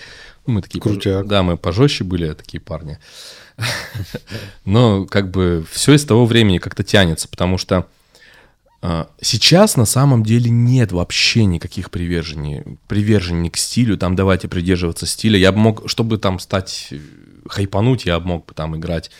[0.47, 0.81] Ну, мы такие...
[0.81, 1.25] Крутяк.
[1.25, 2.99] пож- Да, мы пожестче были, такие парни.
[4.65, 7.87] Но как бы все из того времени как-то тянется, потому что
[8.83, 15.07] а, Сейчас на самом деле нет вообще никаких привержений, привержений к стилю, там давайте придерживаться
[15.07, 15.39] стиля.
[15.39, 16.99] Я бы мог, чтобы там стать, э,
[17.49, 19.11] хайпануть, я бы мог бы там играть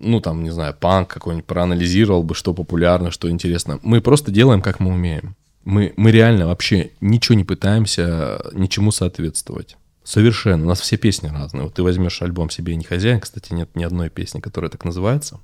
[0.00, 3.78] ну, там, не знаю, панк какой-нибудь проанализировал бы, что популярно, что интересно.
[3.82, 5.36] Мы просто делаем, как мы умеем.
[5.64, 9.76] Мы, мы реально вообще ничего не пытаемся ничему соответствовать.
[10.02, 10.64] Совершенно.
[10.64, 11.64] У нас все песни разные.
[11.64, 15.40] Вот ты возьмешь альбом «Себе не хозяин», кстати, нет ни одной песни, которая так называется,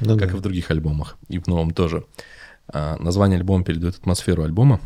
[0.00, 0.36] да, как да.
[0.36, 2.04] и в других альбомах, и в новом тоже.
[2.66, 4.80] А, название альбома передает атмосферу альбома.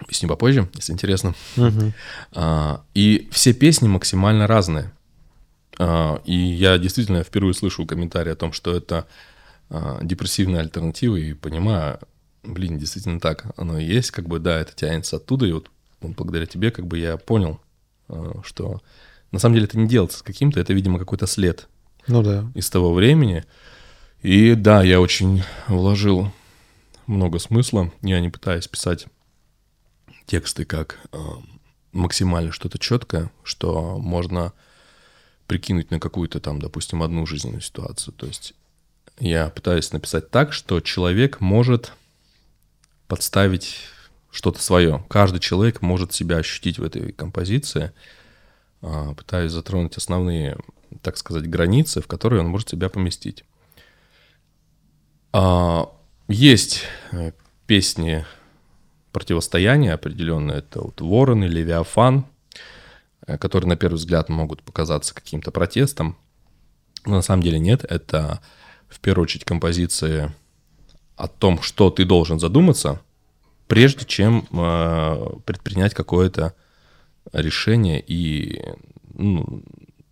[0.00, 1.34] Объясню попозже, если интересно.
[1.56, 1.92] Угу.
[2.32, 4.92] А, и все песни максимально разные.
[5.78, 9.06] А, и я действительно впервые слышу комментарий о том, что это
[9.70, 11.98] а, депрессивная альтернатива, и понимаю,
[12.42, 16.46] блин, действительно так оно и есть, как бы, да, это тянется оттуда, и вот благодаря
[16.46, 17.60] тебе, как бы, я понял,
[18.08, 18.82] а, что
[19.32, 21.68] на самом деле это не делается с каким-то, это, видимо, какой-то след
[22.06, 22.44] ну, да.
[22.54, 23.44] из того времени.
[24.22, 26.32] И да, я очень вложил
[27.06, 29.06] много смысла, я не пытаюсь писать
[30.26, 30.98] тексты как
[31.92, 34.54] максимально что-то четкое, что можно
[35.46, 38.14] прикинуть на какую-то там, допустим, одну жизненную ситуацию.
[38.14, 38.54] То есть
[39.18, 41.92] я пытаюсь написать так, что человек может
[43.06, 43.78] подставить
[44.30, 45.04] что-то свое.
[45.08, 47.92] Каждый человек может себя ощутить в этой композиции.
[48.82, 50.56] А, пытаюсь затронуть основные,
[51.02, 53.44] так сказать, границы, в которые он может себя поместить.
[55.32, 55.90] А,
[56.28, 57.32] есть э,
[57.66, 58.26] песни
[59.12, 60.58] противостояния определенные.
[60.58, 62.26] Это вот Ворон и Левиафан.
[63.26, 66.16] Э, которые на первый взгляд могут показаться каким-то протестом.
[67.06, 67.84] Но на самом деле нет.
[67.84, 68.40] Это
[68.88, 70.32] в первую очередь композиции
[71.16, 73.00] о том, что ты должен задуматься,
[73.66, 76.54] прежде чем э, предпринять какое-то
[77.32, 78.62] решение и
[79.14, 79.62] ну,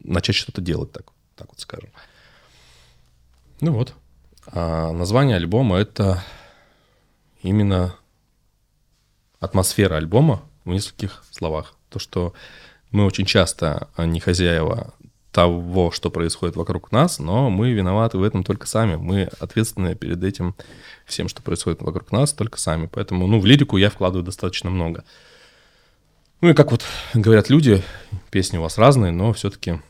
[0.01, 1.91] начать что-то делать, так, так вот скажем.
[3.61, 3.95] Ну вот.
[4.47, 6.23] А название альбома это
[7.43, 7.95] именно
[9.39, 11.77] атмосфера альбома в нескольких словах.
[11.91, 12.33] То, что
[12.93, 14.95] мы очень часто а не хозяева
[15.33, 18.97] того, что происходит вокруг нас, но мы виноваты в этом только сами.
[18.97, 20.55] Мы ответственны перед этим
[21.07, 22.89] всем, что происходит вокруг нас, только сами.
[22.93, 25.05] Поэтому, ну, в лирику я вкладываю достаточно много.
[26.43, 27.83] Ну и как вот говорят люди,
[28.31, 29.81] песни у вас разные, но все-таки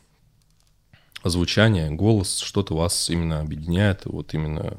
[1.24, 4.02] звучание, голос, что-то вас именно объединяет.
[4.04, 4.76] Вот именно,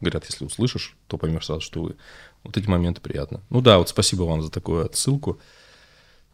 [0.00, 1.96] говорят, если услышишь, то поймешь сразу, что вы...
[2.42, 3.40] Вот эти моменты приятны.
[3.50, 5.40] Ну да, вот спасибо вам за такую отсылку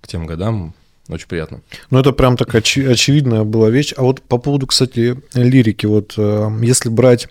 [0.03, 0.75] к тем годам.
[1.09, 1.63] Очень приятно.
[1.91, 3.93] Ну, это прям такая очи- очевидная была вещь.
[3.97, 7.29] А вот по поводу, кстати, лирики, вот э, если брать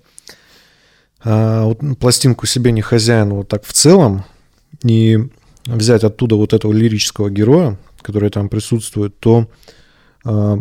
[1.24, 4.26] э, вот, пластинку «Себе не хозяин» вот так в целом,
[4.84, 5.20] и
[5.66, 9.48] взять оттуда вот этого лирического героя, который там присутствует, то
[10.26, 10.58] э,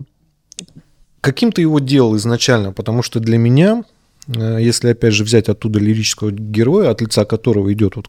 [1.21, 2.73] каким ты его делал изначально?
[2.73, 3.85] Потому что для меня,
[4.29, 8.09] э, если опять же взять оттуда лирического героя, от лица которого идет вот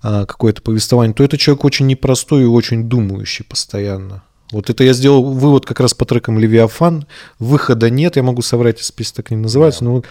[0.00, 4.22] какое-то повествование, то это человек очень непростой и очень думающий постоянно.
[4.50, 7.06] Вот это я сделал вывод как раз по трекам Левиафан.
[7.38, 9.90] Выхода нет, я могу соврать, список так не называется, да.
[9.90, 10.02] но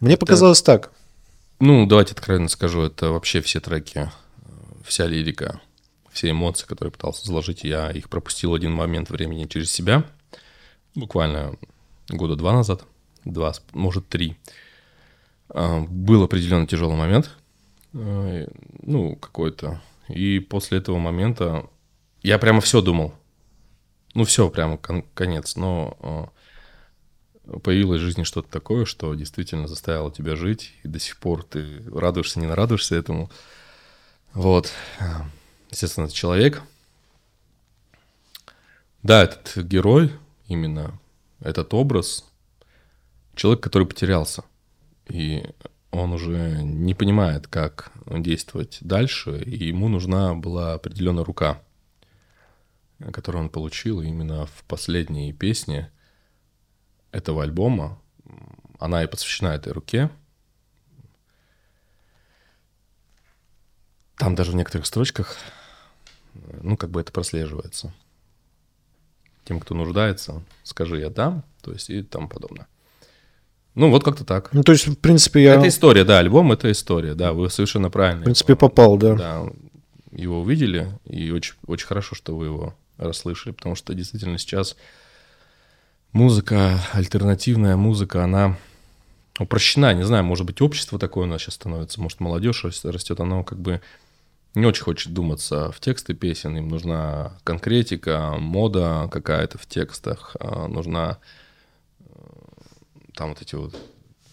[0.00, 0.90] мне это, показалось так.
[1.60, 4.10] Ну, давайте откровенно скажу, это вообще все треки,
[4.84, 5.60] вся лирика,
[6.12, 10.04] все эмоции, которые пытался заложить, я их пропустил один момент времени через себя,
[10.94, 11.56] буквально
[12.08, 12.84] года два назад,
[13.24, 14.36] два, может, три.
[15.50, 17.30] А, был определенный тяжелый момент,
[17.92, 19.80] ну, какой-то.
[20.08, 21.68] И после этого момента
[22.22, 23.14] я прямо все думал.
[24.14, 25.56] Ну, все, прямо кон- конец.
[25.56, 26.32] Но
[27.46, 31.44] э, появилось в жизни что-то такое, что действительно заставило тебя жить, и до сих пор
[31.44, 33.30] ты радуешься, не нарадуешься этому.
[34.34, 34.72] Вот.
[35.70, 36.62] Естественно, это человек.
[39.02, 40.12] Да, этот герой,
[40.48, 40.98] именно
[41.40, 42.24] этот образ,
[43.34, 44.44] человек, который потерялся.
[45.08, 45.44] И
[45.90, 51.62] он уже не понимает, как действовать дальше, и ему нужна была определенная рука,
[53.12, 55.90] которую он получил именно в последней песне
[57.10, 58.00] этого альбома.
[58.78, 60.10] Она и посвящена этой руке.
[64.16, 65.36] Там даже в некоторых строчках,
[66.34, 67.94] ну, как бы это прослеживается.
[69.44, 72.68] Тем, кто нуждается, скажи «я дам», то есть и тому подобное.
[73.78, 74.52] Ну, вот как-то так.
[74.52, 75.54] Ну, то есть, в принципе, я...
[75.54, 78.22] Это история, да, альбом— это история, да, вы совершенно правильно.
[78.22, 79.14] В принципе, попал, да.
[79.14, 79.46] Да,
[80.10, 84.76] его увидели, и очень, очень хорошо, что вы его расслышали, потому что действительно сейчас
[86.12, 88.58] музыка, альтернативная музыка, она
[89.38, 93.44] упрощена, не знаю, может быть, общество такое у нас сейчас становится, может, молодежь растет, оно
[93.44, 93.80] как бы
[94.56, 100.66] не очень хочет думаться в тексты песен, им нужна конкретика, мода какая-то в текстах, а,
[100.66, 101.18] нужна
[103.14, 103.74] там вот эти вот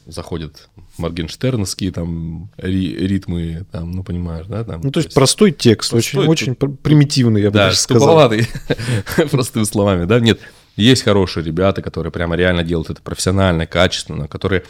[0.05, 4.63] заходят моргенштерновские там ри, ритмы, там, ну, понимаешь, да?
[4.63, 7.77] Там, ну, то есть, есть простой текст, простой, очень, очень примитивный, я бы да, даже
[7.77, 8.29] сказал.
[8.29, 8.37] Да,
[9.31, 10.19] простыми словами, да?
[10.19, 10.39] Нет,
[10.75, 14.63] Есть хорошие ребята, которые прямо реально делают это профессионально, качественно, которые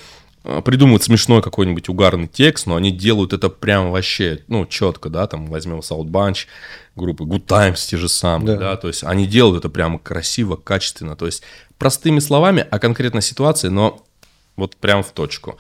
[0.64, 5.48] придумывают смешной какой-нибудь угарный текст, но они делают это прям вообще, ну, четко, да, там
[5.48, 6.46] возьмем South Bunch,
[6.96, 8.58] группы Good Times те же самые, да.
[8.58, 11.42] да, то есть они делают это прямо красиво, качественно, то есть
[11.80, 14.06] простыми словами, а конкретно ситуации, но
[14.56, 15.58] вот прям в точку.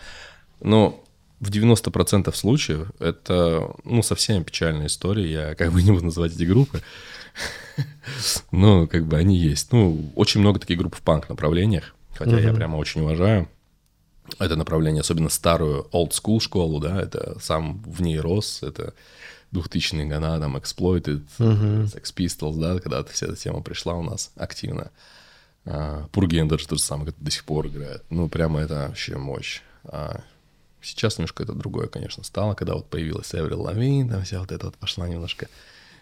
[0.61, 1.03] Но
[1.39, 6.43] в 90% случаев это, ну, совсем печальная история, я как бы не буду называть эти
[6.43, 6.81] группы,
[8.51, 9.71] но как бы они есть.
[9.71, 13.49] Ну, очень много таких групп в панк-направлениях, хотя я прямо очень уважаю
[14.39, 18.93] это направление, особенно старую old school школу, да, это сам в ней рос, это
[19.53, 21.85] 2000-е годы, там, Exploited, uh-huh.
[21.85, 24.91] Sex Pistols, да, когда вся эта тема пришла у нас активно.
[25.65, 28.03] Uh, Purgen даже тот же самый, до сих пор играет.
[28.11, 29.61] Ну, прямо это вообще мощь.
[29.85, 30.21] А
[30.81, 34.67] сейчас немножко это другое, конечно, стало, когда вот появилась Эврил Лавин, там вся вот эта
[34.67, 35.47] вот пошла немножко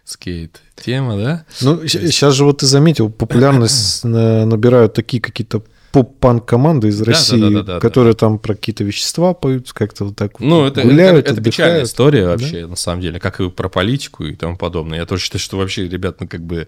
[0.03, 1.45] скейт-тема, да?
[1.61, 7.49] Ну, сейчас же вот ты заметил, популярность набирают такие какие-то поп-панк команды из России, да,
[7.49, 11.33] да, да, которые там про какие-то вещества поют, как-то вот так ну, это, гуляют, это,
[11.33, 14.97] это печальная история вообще, на самом деле, как и про политику и тому подобное.
[14.97, 16.67] Я тоже считаю, что вообще, ребят, ну как бы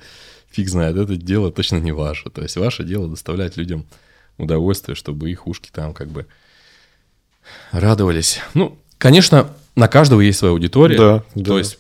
[0.52, 2.30] фиг знает, это дело точно не ваше.
[2.30, 3.88] То есть ваше дело доставлять людям
[4.38, 6.28] удовольствие, чтобы их ушки там как бы
[7.72, 8.42] радовались.
[8.54, 10.98] Ну, конечно, на каждого есть своя аудитория.
[10.98, 11.58] Да, то да.
[11.58, 11.80] есть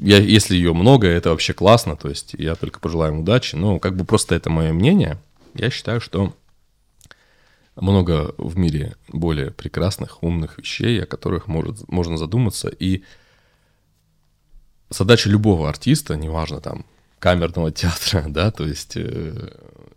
[0.00, 3.78] я, если ее много, это вообще классно, то есть я только пожелаю им удачи, но
[3.78, 5.18] как бы просто это мое мнение.
[5.54, 6.34] Я считаю, что
[7.76, 13.04] много в мире более прекрасных, умных вещей, о которых может, можно задуматься, и
[14.88, 16.86] задача любого артиста, неважно там,
[17.18, 19.50] камерного театра, да, то есть э,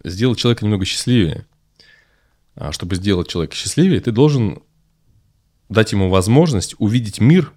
[0.03, 1.45] сделать человека немного счастливее.
[2.55, 4.61] А чтобы сделать человека счастливее, ты должен
[5.69, 7.53] дать ему возможность увидеть мир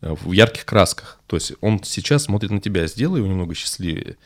[0.00, 1.20] э, в ярких красках.
[1.26, 4.16] То есть он сейчас смотрит на тебя, сделай его немного счастливее.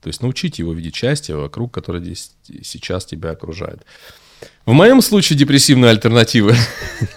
[0.00, 2.32] То есть научите его видеть счастье вокруг, которое здесь,
[2.62, 3.84] сейчас тебя окружает.
[4.64, 6.54] В моем случае депрессивная альтернатива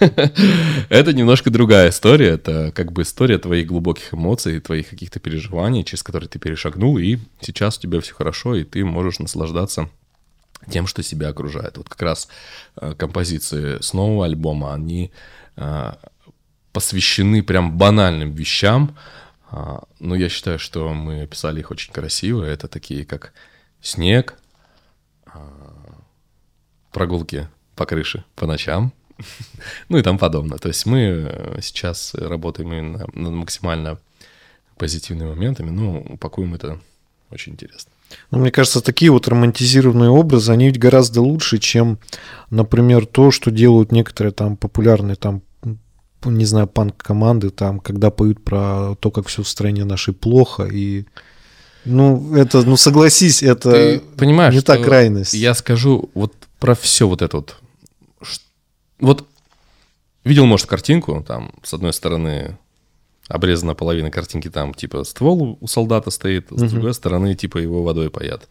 [0.88, 2.30] –это немножко другая история.
[2.30, 7.18] Это как бы история твоих глубоких эмоций, твоих каких-то переживаний, через которые ты перешагнул, и
[7.40, 9.88] сейчас у тебя все хорошо, и ты можешь наслаждаться
[10.70, 11.76] тем, что себя окружает.
[11.76, 12.28] Вот как раз
[12.76, 15.12] э, композиции с нового альбома, они
[15.56, 15.92] э,
[16.72, 18.96] посвящены прям банальным вещам,
[19.56, 22.42] а, но я считаю, что мы писали их очень красиво.
[22.42, 23.32] Это такие, как
[23.80, 24.36] снег,
[25.26, 25.48] а,
[26.90, 28.92] прогулки по крыше по ночам,
[29.88, 30.58] ну и там подобное.
[30.58, 34.00] То есть мы э, сейчас работаем именно над максимально
[34.76, 36.80] позитивными моментами, но упакуем это
[37.30, 37.92] очень интересно.
[38.32, 42.00] Ну, мне кажется, такие вот романтизированные образы, они ведь гораздо лучше, чем,
[42.50, 45.42] например, то, что делают некоторые там популярные там
[46.30, 51.04] не знаю, панк-команды, там, когда поют про то, как все в стране нашей плохо, и
[51.84, 55.34] ну, это, ну, согласись, это Ты понимаешь, не та крайность.
[55.34, 57.56] Я скажу вот про все вот это вот.
[59.00, 59.26] Вот
[60.24, 62.56] видел, может, картинку, там, с одной стороны,
[63.28, 68.10] обрезана половина картинки, там, типа, ствол у солдата стоит, с другой стороны, типа, его водой
[68.10, 68.48] паят.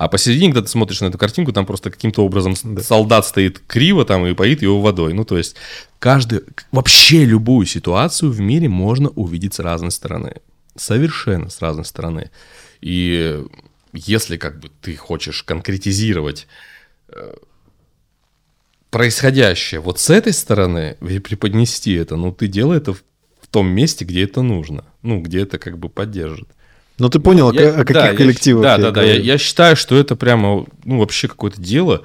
[0.00, 2.80] А посередине, когда ты смотришь на эту картинку, там просто каким-то образом да.
[2.80, 5.12] солдат стоит криво там и поит его водой.
[5.12, 5.56] Ну, то есть,
[5.98, 6.40] каждый,
[6.72, 10.36] вообще любую ситуацию в мире можно увидеть с разной стороны.
[10.74, 12.30] Совершенно с разной стороны.
[12.80, 13.44] И
[13.92, 16.46] если как бы ты хочешь конкретизировать
[17.10, 17.34] э,
[18.88, 23.02] происходящее вот с этой стороны преподнести это, ну, ты делай это в
[23.50, 26.48] том месте, где это нужно, ну, где это как бы поддержит.
[27.00, 29.02] Ну, ты понял, я, о каких да, коллективах я, Да, да, да.
[29.02, 32.04] Я, я считаю, что это прямо, ну, вообще какое-то дело,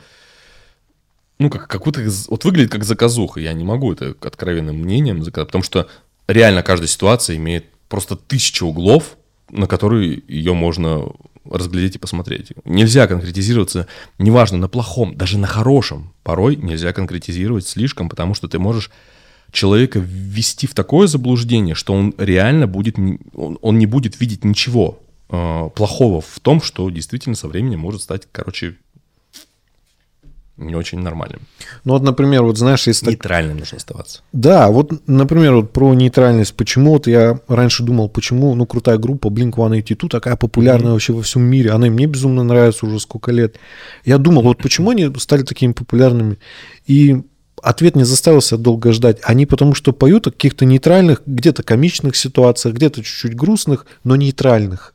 [1.37, 3.41] ну, как какую-то, вот выглядит как заказуха.
[3.41, 5.89] Я не могу это откровенным мнением заказать, потому что
[6.27, 9.17] реально каждая ситуация имеет просто тысячу углов,
[9.49, 11.11] на которые ее можно
[11.43, 12.53] разглядеть и посмотреть.
[12.63, 16.13] Нельзя конкретизироваться, неважно, на плохом, даже на хорошем.
[16.23, 18.91] Порой нельзя конкретизировать слишком, потому что ты можешь
[19.55, 22.97] человека ввести в такое заблуждение, что он реально будет,
[23.33, 28.01] он, он не будет видеть ничего э, плохого в том, что действительно со временем может
[28.01, 28.75] стать, короче,
[30.57, 31.41] не очень нормальным.
[31.83, 33.07] Ну вот, например, вот знаешь, если...
[33.07, 33.59] Нейтральным так...
[33.61, 34.21] нужно оставаться.
[34.31, 36.55] Да, вот, например, вот про нейтральность.
[36.55, 40.93] Почему вот я раньше думал, почему, ну, крутая группа Blink-182 такая популярная mm-hmm.
[40.93, 41.71] вообще во всем мире.
[41.71, 43.57] Она и мне безумно нравится уже сколько лет.
[44.05, 46.37] Я думал, вот почему они стали такими популярными.
[46.87, 47.21] И
[47.65, 49.17] ответ не заставил себя долго ждать.
[49.23, 54.93] Они потому что поют о каких-то нейтральных, где-то комичных ситуациях, где-то чуть-чуть грустных, но нейтральных.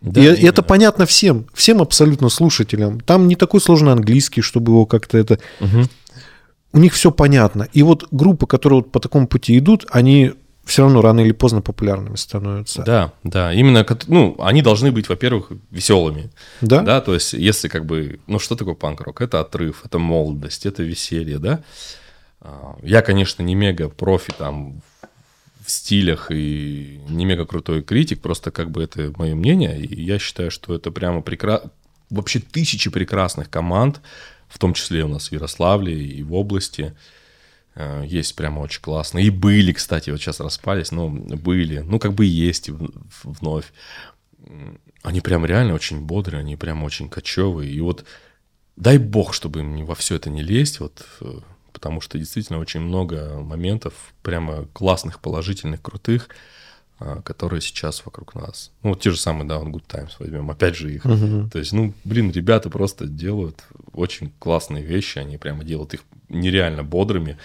[0.00, 3.00] Да, и, и это понятно всем, всем абсолютно слушателям.
[3.00, 5.38] Там не такой сложный английский, чтобы его как-то это...
[5.60, 5.88] Угу.
[6.72, 7.68] У них все понятно.
[7.72, 10.32] И вот группы, которые вот по такому пути идут, они
[10.64, 12.82] все равно рано или поздно популярными становятся.
[12.82, 16.30] Да, да, именно, ну, они должны быть, во-первых, веселыми.
[16.60, 16.82] Да?
[16.82, 19.20] Да, то есть, если как бы, ну, что такое панк-рок?
[19.20, 21.60] Это отрыв, это молодость, это веселье, да.
[22.82, 24.80] Я, конечно, не мега профи там
[25.64, 30.18] в стилях и не мега крутой критик, просто как бы это мое мнение, и я
[30.18, 31.70] считаю, что это прямо прекрасно,
[32.08, 34.00] вообще тысячи прекрасных команд,
[34.48, 36.94] в том числе у нас в Ярославле и в области,
[37.74, 39.26] э, есть прямо очень классные.
[39.26, 42.70] И были, кстати, вот сейчас распались, но были, ну как бы есть
[43.22, 43.72] вновь.
[45.02, 47.70] Они прям реально очень бодрые, они прям очень кочевые.
[47.70, 48.04] И вот
[48.76, 51.38] дай бог, чтобы им во все это не лезть, вот э,
[51.72, 56.28] потому что действительно очень много моментов прямо классных, положительных, крутых,
[56.98, 58.70] а, которые сейчас вокруг нас.
[58.82, 61.06] Ну, вот те же самые, да, on Good Times возьмем, опять же их.
[61.06, 61.50] Uh-huh.
[61.50, 66.84] То есть, ну, блин, ребята просто делают очень классные вещи, они прямо делают их нереально
[66.84, 67.38] бодрыми.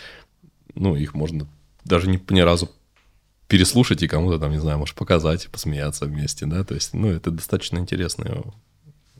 [0.73, 1.47] Ну, их можно
[1.85, 2.69] даже не, ни разу
[3.47, 7.31] переслушать и кому-то там, не знаю, может, показать, посмеяться вместе, да, то есть, ну, это
[7.31, 8.43] достаточно интересный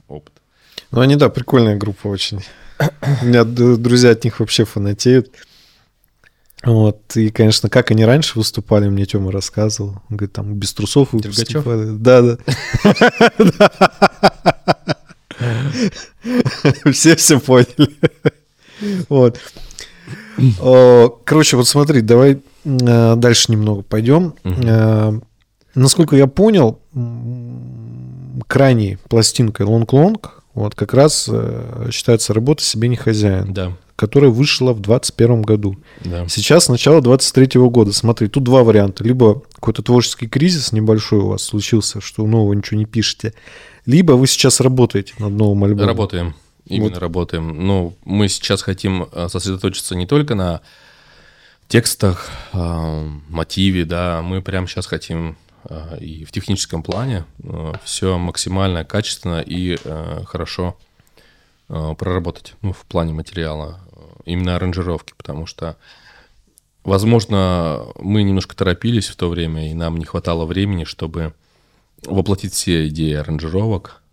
[0.07, 0.33] опыт.
[0.91, 2.41] Ну, они, да, прикольная группа очень.
[3.21, 5.31] У меня друзья от них вообще фанатеют.
[6.63, 10.01] Вот, и, конечно, как они раньше выступали, мне Тёма рассказывал.
[10.09, 11.95] Он говорит, там без трусов выступали.
[11.97, 12.37] Да, да.
[16.91, 17.95] Все все поняли.
[19.09, 19.39] Вот.
[21.25, 24.33] Короче, вот смотри, давай э, дальше немного пойдем.
[24.43, 25.19] Э,
[25.75, 26.79] насколько я понял,
[28.47, 30.19] крайней пластинкой Long Long
[30.55, 33.53] вот как раз э, считается работа себе не хозяин.
[33.53, 33.73] Да.
[33.97, 35.77] Которая вышла в 2021 году.
[36.03, 36.27] Да.
[36.27, 37.93] Сейчас начало 23 года.
[37.93, 39.03] Смотри, тут два варианта.
[39.03, 43.33] Либо какой-то творческий кризис небольшой у вас случился, что нового ничего не пишете.
[43.85, 45.87] Либо вы сейчас работаете над новым альбомом.
[45.87, 46.35] Работаем.
[46.65, 46.97] Именно вот.
[46.97, 47.67] работаем.
[47.67, 50.61] Ну, мы сейчас хотим э, сосредоточиться не только на
[51.67, 55.37] текстах, э, мотиве, да, мы прямо сейчас хотим
[55.99, 60.77] и в техническом плане э, все максимально качественно и э, хорошо
[61.67, 63.79] проработать ну, в плане материала,
[64.23, 65.77] именно аранжировки, потому что,
[66.83, 71.33] возможно, мы немножко торопились в то время, и нам не хватало времени, чтобы
[72.03, 74.03] воплотить все идеи аранжировок.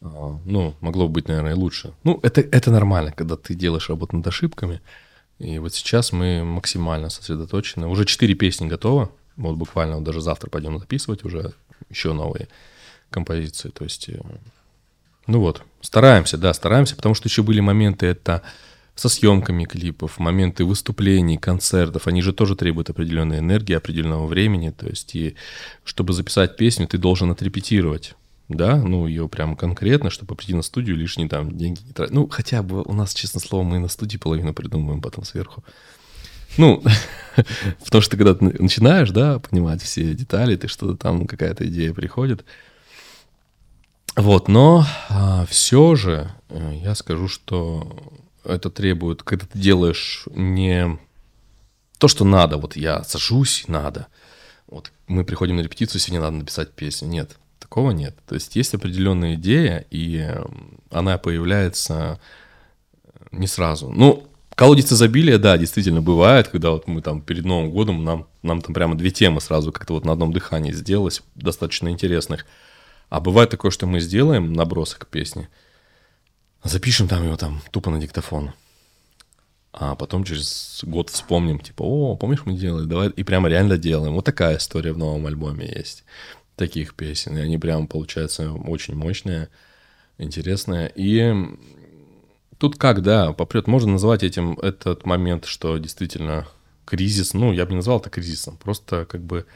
[0.00, 1.92] Ну, могло быть, наверное, и лучше.
[2.04, 4.80] Ну, это, это нормально, когда ты делаешь работу над ошибками.
[5.38, 7.86] И вот сейчас мы максимально сосредоточены.
[7.88, 9.08] Уже четыре песни готовы.
[9.36, 11.52] Вот буквально вот даже завтра пойдем записывать уже
[11.90, 12.48] еще новые
[13.10, 13.70] композиции.
[13.70, 14.20] То есть, э,
[15.26, 18.42] ну вот, стараемся, да, стараемся, потому что еще были моменты это
[18.94, 24.86] со съемками клипов, моменты выступлений, концертов, они же тоже требуют определенной энергии, определенного времени, то
[24.86, 25.34] есть и
[25.84, 28.14] чтобы записать песню, ты должен отрепетировать,
[28.48, 32.14] да, ну, ее прям конкретно, чтобы прийти на студию, лишние там деньги не тратить.
[32.14, 35.64] Ну, хотя бы у нас, честно слово, мы на студии половину придумываем потом сверху.
[36.56, 36.82] Ну,
[37.84, 42.44] потому что когда ты начинаешь, да, понимать все детали, ты что-то там, какая-то идея приходит.
[44.16, 48.12] Вот, но а, все же э, я скажу, что
[48.44, 50.98] это требует, когда ты делаешь не
[51.98, 54.06] то, что надо, вот я сажусь, надо.
[54.68, 57.08] Вот мы приходим на репетицию, сегодня надо написать песню.
[57.08, 58.16] Нет, такого нет.
[58.26, 60.30] То есть есть определенная идея, и
[60.90, 62.20] она появляется
[63.32, 63.90] не сразу.
[63.90, 68.62] Ну, Колодец изобилия, да, действительно бывает, когда вот мы там перед Новым годом, нам, нам
[68.62, 72.46] там прямо две темы сразу как-то вот на одном дыхании сделалось, достаточно интересных.
[73.08, 75.48] А бывает такое, что мы сделаем набросок песни,
[76.62, 78.52] запишем там его там тупо на диктофон,
[79.72, 84.14] а потом через год вспомним, типа, о, помнишь, мы делали, давай, и прямо реально делаем.
[84.14, 86.04] Вот такая история в новом альбоме есть,
[86.54, 89.48] таких песен, и они прямо получаются очень мощные,
[90.16, 91.34] интересные, и
[92.58, 93.66] Тут как, да, попрет.
[93.66, 96.46] Можно назвать этим этот момент, что действительно
[96.84, 99.46] кризис, ну, я бы не назвал это кризисом, просто как бы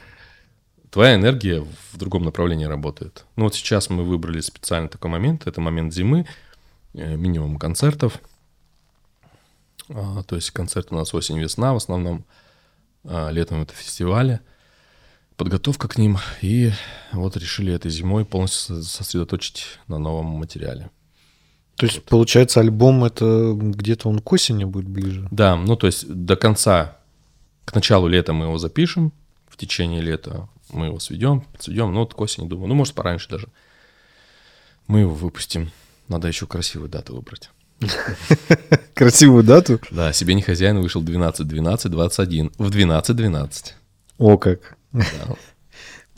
[0.89, 3.25] твоя энергия в другом направлении работает.
[3.35, 6.25] Ну, вот сейчас мы выбрали специально такой момент, это момент зимы,
[6.93, 8.19] э, минимум концертов,
[9.89, 12.25] а, то есть концерт у нас осень-весна в основном,
[13.03, 14.39] а, летом это фестивали,
[15.35, 16.71] подготовка к ним, и
[17.11, 20.89] вот решили этой зимой полностью сосредоточить на новом материале.
[21.79, 25.25] То есть, получается, альбом это где-то он к осени будет ближе?
[25.31, 26.97] Да, ну то есть до конца,
[27.63, 29.13] к началу лета мы его запишем,
[29.47, 33.29] в течение лета мы его сведем, сведем, ну вот к осени, думаю, ну может пораньше
[33.29, 33.47] даже.
[34.87, 35.71] Мы его выпустим.
[36.09, 37.49] Надо еще красивую дату выбрать.
[38.93, 39.79] Красивую дату?
[39.89, 43.73] Да, себе не хозяин вышел 12-12-21 в 12-12.
[44.17, 44.75] О как.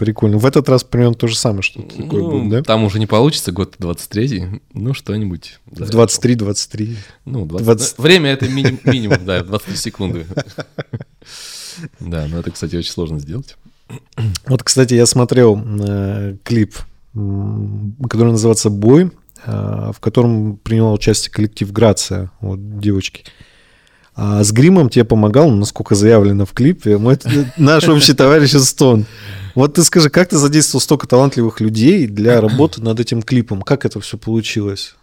[0.02, 0.40] Прикольно.
[0.40, 2.64] В этот раз примерно то же самое, что такое ну, будет, да?
[2.64, 5.60] Там уже не получится, год 23 ну что-нибудь.
[5.68, 6.96] Да, в 23-23.
[7.26, 7.66] Ну, 20...
[7.68, 8.00] 20...
[8.00, 10.26] время это минимум, минимум, да, 23 секунды.
[12.00, 13.58] Да, но это, кстати, очень сложно сделать.
[14.48, 16.76] Вот, кстати, я смотрел э, клип,
[17.14, 19.12] который называется «Бой»,
[19.46, 23.24] э, в котором принял участие коллектив «Грация», вот девочки.
[24.14, 27.18] А с гримом тебе помогал, насколько заявлено в клипе, мой,
[27.58, 29.06] наш общий товарищ Стон.
[29.56, 33.62] Вот ты скажи, как ты задействовал столько талантливых людей для работы над этим клипом?
[33.62, 34.96] Как это все получилось?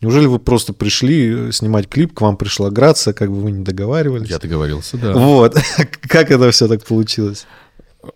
[0.00, 3.62] Неужели вы просто пришли э, снимать клип, к вам пришла Грация, как бы вы не
[3.62, 4.28] договаривались?
[4.28, 5.12] Я договорился, да.
[5.12, 5.56] Вот.
[6.08, 7.46] как это все так получилось?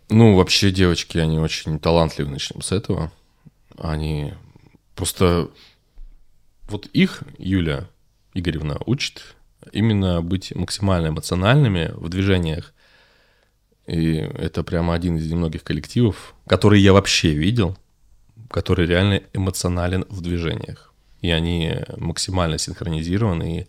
[0.09, 3.13] Ну, вообще девочки, они очень талантливы, начнем с этого.
[3.79, 4.35] Они
[4.97, 5.49] просто...
[6.69, 7.89] Вот их Юля
[8.35, 9.36] Игоревна учит
[9.73, 12.73] именно быть максимально эмоциональными в движениях.
[13.87, 17.77] И это прямо один из немногих коллективов, который я вообще видел,
[18.51, 20.93] который реально эмоционален в движениях.
[21.21, 23.61] И они максимально синхронизированы.
[23.61, 23.67] И...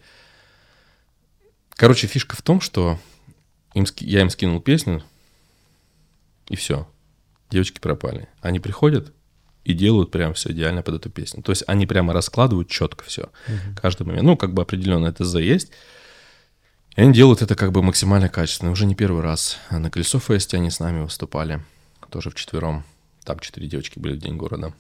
[1.72, 3.00] Короче, фишка в том, что
[3.74, 5.04] им, я им скинул песню,
[6.50, 6.88] и все.
[7.50, 8.28] Девочки пропали.
[8.42, 9.14] Они приходят
[9.68, 11.44] и делают прям все идеально под эту песню.
[11.44, 13.24] То есть они прямо раскладывают четко все.
[13.24, 13.82] Угу.
[13.82, 14.26] Каждый момент.
[14.26, 15.72] Ну, как бы определенно ТЗ есть.
[16.96, 18.72] И они делают это как бы максимально качественно.
[18.72, 19.58] Уже не первый раз.
[19.70, 21.62] На Колесо Фесте они с нами выступали.
[22.10, 22.86] Тоже в четвером.
[23.26, 24.74] Там четыре девочки были в День города.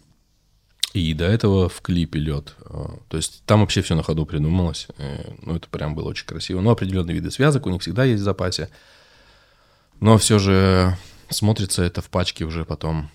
[0.94, 2.56] И до этого в клипе лед.
[2.62, 4.88] А, то есть там вообще все на ходу придумалось.
[4.98, 6.62] Э, ну, это прям было очень красиво.
[6.62, 8.70] Но определенные виды связок у них всегда есть в запасе.
[10.00, 10.98] Но все же
[11.30, 13.10] смотрится это в пачке уже потом,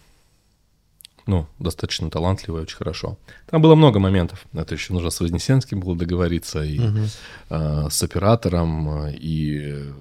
[1.27, 3.19] ну, достаточно талантливо и очень хорошо.
[3.51, 4.45] Там было много моментов.
[4.53, 6.99] Это еще нужно с Вознесенским было договориться, и угу.
[7.51, 9.93] э, с оператором, и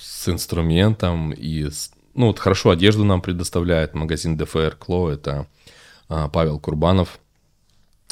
[0.00, 5.46] с инструментом, и с, ну, вот хорошо одежду нам предоставляет магазин ДФР Кло, это
[6.08, 7.18] э, Павел Курбанов.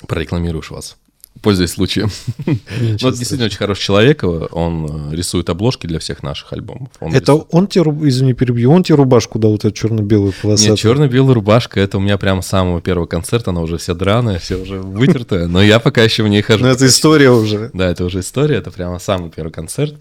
[0.06, 0.96] Прорекламируешь вас
[1.42, 2.10] пользуясь случаем.
[2.46, 6.88] Ну, это действительно очень хороший человек, он э, рисует обложки для всех наших альбомов.
[7.00, 7.46] Он это рисует...
[7.50, 10.72] он тебе, извини, перебью, он тебе рубашку дал, вот эту черно-белую полосатую?
[10.72, 14.38] Нет, черно-белая рубашка, это у меня прямо с самого первого концерта, она уже вся драная,
[14.38, 16.64] все уже вытертая, но я пока еще в ней хожу.
[16.64, 17.70] Ну, это история уже.
[17.72, 19.94] Да, это уже история, это прямо самый первый концерт.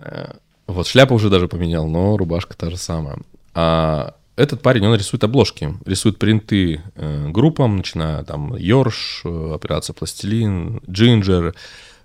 [0.00, 0.32] Э,
[0.66, 3.18] вот, шляпу уже даже поменял, но рубашка та же самая.
[3.54, 9.94] А этот парень, он рисует обложки, рисует принты э, группам, начиная там Йорш, э, Операция
[9.94, 11.54] Пластилин, Джинджер,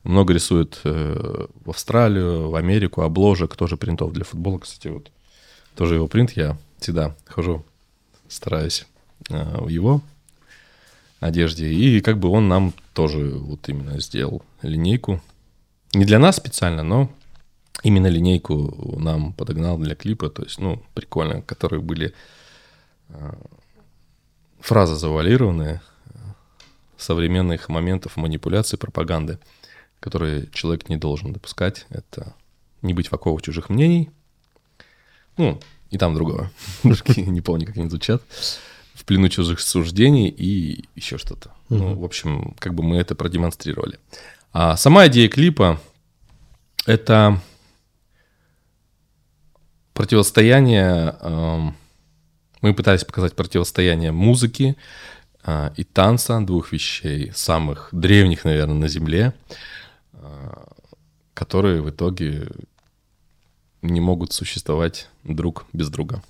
[0.04, 5.12] много рисует э, в Австралию, в Америку, обложек, тоже принтов для футбола, кстати, вот.
[5.76, 7.66] Тоже его принт, я всегда хожу,
[8.28, 8.86] стараюсь
[9.30, 10.02] э, в его
[11.20, 15.22] одежде, и как бы он нам тоже вот именно сделал линейку,
[15.94, 17.10] не для нас специально, но
[17.84, 22.14] именно линейку нам подогнал для клипа, то есть, ну, прикольно, которые были
[23.10, 23.34] э,
[24.60, 25.82] фразы завуалированные,
[26.98, 29.40] современных моментов манипуляции, пропаганды,
[30.00, 31.86] которые человек не должен допускать.
[31.90, 32.36] Это
[32.82, 34.10] не быть в оковах чужих мнений,
[35.38, 35.60] ну,
[35.90, 36.52] и там другое.
[36.84, 38.22] Не помню, как они звучат.
[38.94, 41.52] В плену чужих суждений и еще что-то.
[41.70, 43.98] Ну, в общем, как бы мы это продемонстрировали.
[44.52, 45.80] А сама идея клипа—
[46.86, 47.42] это
[50.00, 51.76] противостояние, эм,
[52.62, 54.78] мы пытались показать противостояние музыки
[55.44, 59.34] э, и танца, двух вещей, самых древних, наверное, на Земле,
[60.14, 60.54] э,
[61.34, 62.48] которые в итоге
[63.82, 66.24] не могут существовать друг без друга.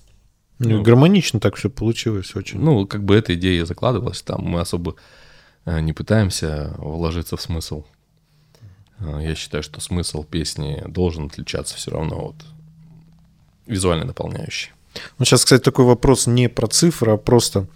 [0.58, 2.58] Ну, ну, гармонично так все получилось очень.
[2.58, 4.96] Ну, как бы эта идея закладывалась, там мы особо
[5.64, 7.84] э, не пытаемся вложиться в смысл.
[8.98, 12.59] Я считаю, что смысл песни должен отличаться все равно от
[13.70, 14.70] визуально дополняющий.
[15.18, 17.66] Ну, сейчас, кстати, такой вопрос не про цифры, а просто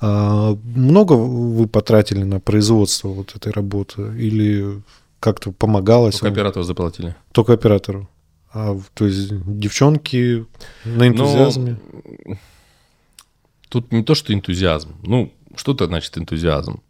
[0.00, 4.82] а, много вы потратили на производство вот этой работы или
[5.20, 6.18] как-то помогалось?
[6.18, 7.14] Только оператору заплатили.
[7.32, 8.08] Только оператору.
[8.54, 10.46] А, то есть девчонки
[10.84, 11.78] на энтузиазме?
[12.24, 12.36] Но...
[13.68, 14.96] Тут не то, что энтузиазм.
[15.02, 16.82] Ну, что это значит энтузиазм?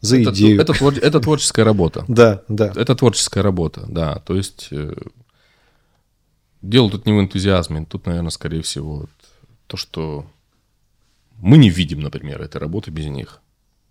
[0.00, 0.60] За это, идею.
[0.60, 2.04] Это, это, это творческая работа.
[2.08, 2.72] Да, да.
[2.76, 4.16] Это творческая работа, да.
[4.26, 4.94] То есть э,
[6.62, 9.06] Дело тут не в энтузиазме, тут, наверное, скорее всего,
[9.66, 10.26] то, что
[11.40, 13.40] мы не видим, например, этой работы без них.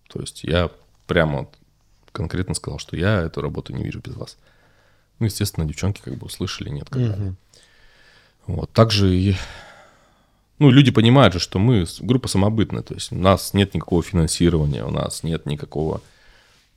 [0.09, 0.69] То есть я
[1.05, 1.47] прямо
[2.11, 4.37] конкретно сказал, что я эту работу не вижу без вас.
[5.19, 7.35] Ну, естественно, девчонки как бы услышали, нет, как угу.
[8.47, 8.71] Вот.
[8.71, 9.35] Также и,
[10.59, 14.83] ну, люди понимают же, что мы группа самобытная, то есть у нас нет никакого финансирования,
[14.83, 16.01] у нас нет никакого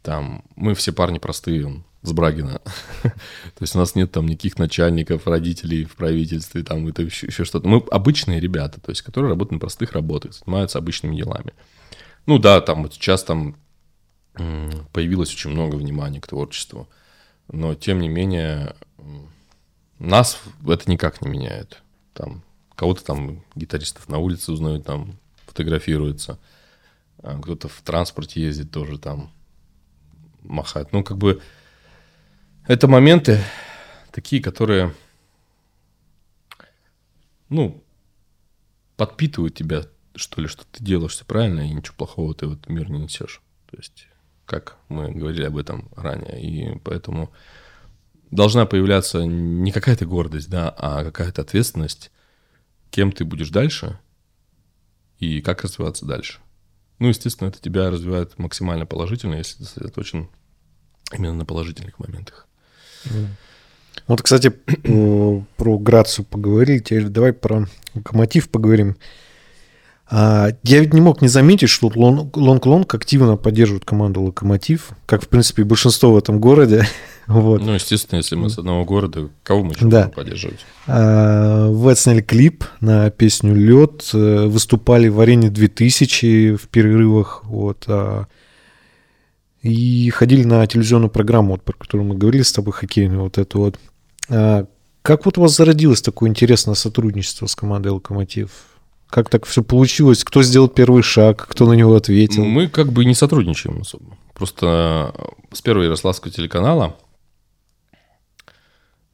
[0.03, 2.61] там, мы все парни простые, с Брагина.
[3.03, 7.45] То есть у нас нет там никаких начальников, родителей в правительстве, там это еще, еще
[7.45, 7.69] что-то.
[7.69, 11.53] Мы обычные ребята, то есть которые работают на простых работах, занимаются обычными делами.
[12.27, 13.57] Ну да, там вот сейчас там
[14.93, 16.89] появилось очень много внимания к творчеству,
[17.49, 18.75] но тем не менее
[19.99, 21.83] нас это никак не меняет.
[22.15, 22.43] там
[22.75, 26.39] кого-то там гитаристов на улице узнают, там фотографируются,
[27.23, 29.31] а кто-то в транспорте ездит тоже там
[30.43, 30.93] махает.
[30.93, 31.41] Ну, как бы
[32.67, 33.41] это моменты
[34.13, 34.95] такие, которые,
[37.49, 37.83] ну,
[38.97, 39.85] подпитывают тебя,
[40.15, 43.01] что ли, что ты делаешь все правильно, и ничего плохого ты в этот мир не
[43.01, 43.41] несешь.
[43.71, 44.07] То есть,
[44.47, 46.41] как мы говорили об этом ранее.
[46.43, 47.33] И поэтому
[48.31, 52.11] должна появляться не какая-то гордость, да, а какая-то ответственность,
[52.91, 53.99] кем ты будешь дальше
[55.19, 56.41] и как развиваться дальше.
[57.01, 60.29] Ну, естественно, это тебя развивает максимально положительно, если ты сосредоточен
[61.13, 62.47] именно на положительных моментах.
[64.07, 64.51] Вот, кстати,
[65.57, 68.97] про Грацию поговорили, теперь давай про Локомотив поговорим.
[70.11, 75.29] А, я ведь не мог не заметить, что Лонг-Лонг активно поддерживает команду Локомотив, как, в
[75.29, 76.87] принципе, большинство в этом городе.
[77.31, 77.63] вот.
[77.63, 80.03] Ну, естественно, если мы с одного города, кого мы еще да.
[80.03, 80.61] будем поддерживать?
[80.89, 87.85] А, вы отсняли клип на песню «Лед», э, выступали в «Арене 2000» в перерывах, вот,
[87.87, 88.27] а,
[89.63, 93.61] и ходили на телевизионную программу, вот, про которую мы говорили с тобой, хоккейную, вот эту
[93.61, 93.79] вот.
[94.29, 94.67] А,
[95.03, 98.51] как вот у вас зародилось такое интересное сотрудничество с командой «Локомотив»?
[99.09, 100.25] Как так все получилось?
[100.25, 101.47] Кто сделал первый шаг?
[101.49, 102.45] Кто на него ответил?
[102.45, 104.17] Мы как бы не сотрудничаем особо.
[104.35, 105.13] Просто
[105.53, 106.97] с первого Ярославского телеканала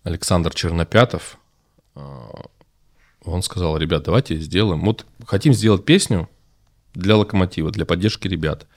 [0.07, 1.36] Александр Чернопятов,
[1.96, 2.46] а,
[3.24, 4.84] он сказал, ребят, давайте сделаем.
[4.84, 6.28] Вот хотим сделать песню
[6.94, 8.68] для локомотива, для поддержки ребят.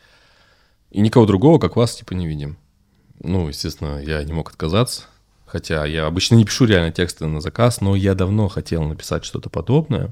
[0.89, 2.57] И никого другого, как вас, типа, не видим.
[3.19, 5.03] Ну, естественно, я не мог отказаться.
[5.45, 9.51] Хотя я обычно не пишу реально тексты на заказ, но я давно хотел написать что-то
[9.51, 10.11] подобное.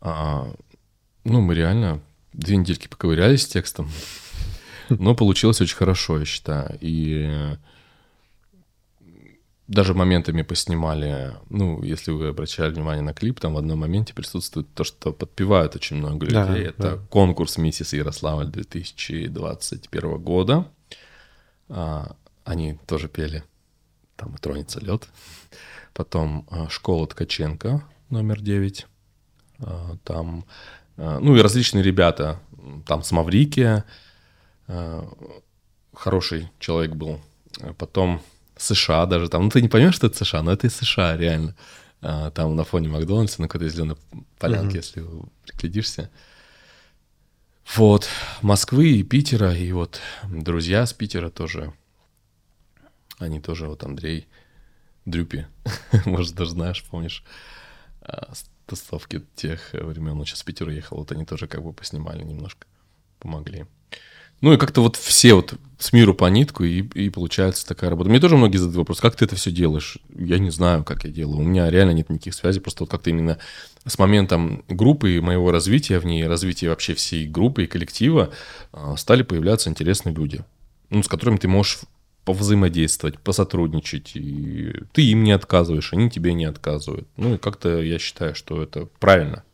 [0.00, 0.52] А,
[1.22, 2.00] ну, мы реально
[2.32, 3.88] две недельки поковырялись с текстом.
[4.88, 6.76] Но получилось очень хорошо, я считаю.
[6.80, 7.56] И
[9.72, 14.72] даже моментами поснимали, ну, если вы обращали внимание на клип, там в одном моменте присутствует
[14.74, 16.34] то, что подпевают очень много людей.
[16.34, 16.98] Да, Это да.
[17.08, 20.66] конкурс «Миссис Ярославль» 2021 года.
[21.68, 23.44] А, они тоже пели
[24.16, 25.08] там и «Тронется лед».
[25.94, 28.86] Потом а, «Школа Ткаченко» номер 9.
[29.60, 30.44] А, там,
[30.98, 32.40] а, ну и различные ребята,
[32.86, 33.84] там с Маврикия,
[34.68, 35.08] а,
[35.94, 37.20] хороший человек был.
[37.78, 38.20] Потом
[38.62, 41.54] США даже там, ну ты не поймешь, что это США, но это и США, реально.
[42.00, 43.96] Там на фоне Макдональдса, на какой-то зеленой
[44.38, 44.80] полянке, mm-hmm.
[44.80, 45.04] если
[45.46, 46.10] приглядишься.
[47.76, 48.08] Вот,
[48.42, 51.72] Москвы и Питера, и вот друзья с Питера тоже,
[53.18, 54.26] они тоже, вот Андрей
[55.04, 55.46] Дрюпи,
[56.04, 57.24] может, даже знаешь, помнишь,
[58.66, 60.18] тусовки тех времен.
[60.18, 62.66] Он сейчас в Питер уехал, вот они тоже как бы поснимали немножко,
[63.18, 63.66] помогли.
[64.42, 68.10] Ну и как-то вот все вот с миру по нитку, и, и получается такая работа.
[68.10, 69.98] Мне тоже многие задают вопрос, как ты это все делаешь?
[70.14, 71.38] Я не знаю, как я делаю.
[71.38, 73.38] У меня реально нет никаких связей, просто вот как-то именно
[73.86, 78.30] с моментом группы и моего развития в ней, развития вообще всей группы и коллектива
[78.72, 80.44] а, стали появляться интересные люди,
[80.90, 81.80] ну, с которыми ты можешь
[82.24, 84.12] повзаимодействовать, посотрудничать.
[84.14, 87.08] И ты им не отказываешь, они тебе не отказывают.
[87.16, 89.44] Ну и как-то я считаю, что это правильно.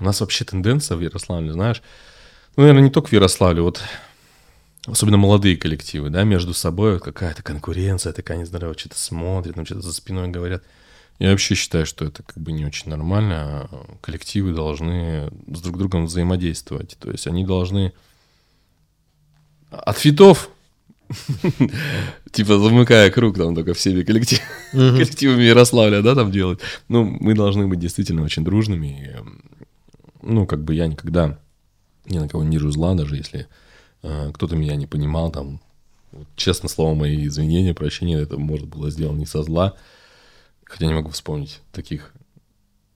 [0.00, 1.82] У нас вообще тенденция в Ярославле, знаешь,
[2.58, 3.80] ну, наверное, не только в Ярославле, вот
[4.84, 9.92] особенно молодые коллективы, да, между собой какая-то конкуренция такая нездоровая, что-то смотрят, там что-то за
[9.92, 10.64] спиной говорят.
[11.20, 13.70] Я вообще считаю, что это как бы не очень нормально.
[14.00, 16.96] Коллективы должны с друг другом взаимодействовать.
[16.98, 17.92] То есть они должны
[19.70, 20.50] от фитов
[22.32, 24.40] Типа замыкая круг там только всеми коллектив...
[24.72, 26.58] коллективами Ярославля, да, там делать.
[26.88, 29.16] Ну, мы должны быть действительно очень дружными.
[30.22, 31.38] Ну, как бы я никогда
[32.08, 33.46] ни на кого не держу зла, даже если
[34.02, 35.60] э, кто-то меня не понимал, там,
[36.12, 39.74] вот, честно слово, мои извинения, прощения, это может было сделано не со зла.
[40.64, 42.12] Хотя не могу вспомнить таких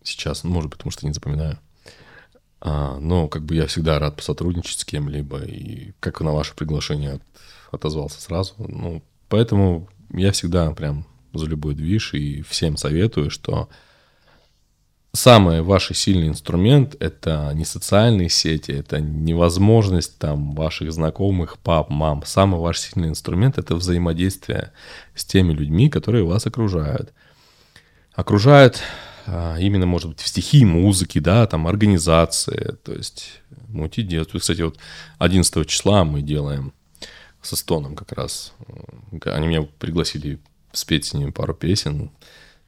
[0.03, 1.59] сейчас, ну, может потому что не запоминаю.
[2.61, 7.21] А, но как бы я всегда рад посотрудничать с кем-либо, и как на ваше приглашение
[7.71, 8.55] отозвался сразу.
[8.59, 13.69] Ну, поэтому я всегда прям за любой движ и всем советую, что
[15.13, 22.23] самый ваш сильный инструмент– это не социальные сети, это невозможность там ваших знакомых, пап, мам.
[22.25, 24.73] Самый ваш сильный инструмент– это взаимодействие
[25.15, 27.13] с теми людьми, которые вас окружают.
[28.15, 28.83] Окружают
[29.27, 33.41] а, именно, может быть, в стихии музыки, да, там, организации, то есть
[34.03, 34.31] делать.
[34.33, 34.79] Кстати, вот
[35.19, 36.73] 11 числа мы делаем
[37.41, 38.53] со Стоном как раз.
[39.25, 40.41] Они меня пригласили
[40.73, 42.11] спеть с ними пару песен.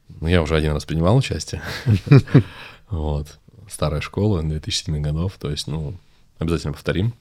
[0.07, 1.61] Ну, я уже один раз принимал участие.
[2.87, 3.39] Вот.
[3.67, 5.37] Старая школа, 2007 годов.
[5.39, 5.97] То есть, ну,
[6.37, 7.15] обязательно повторим.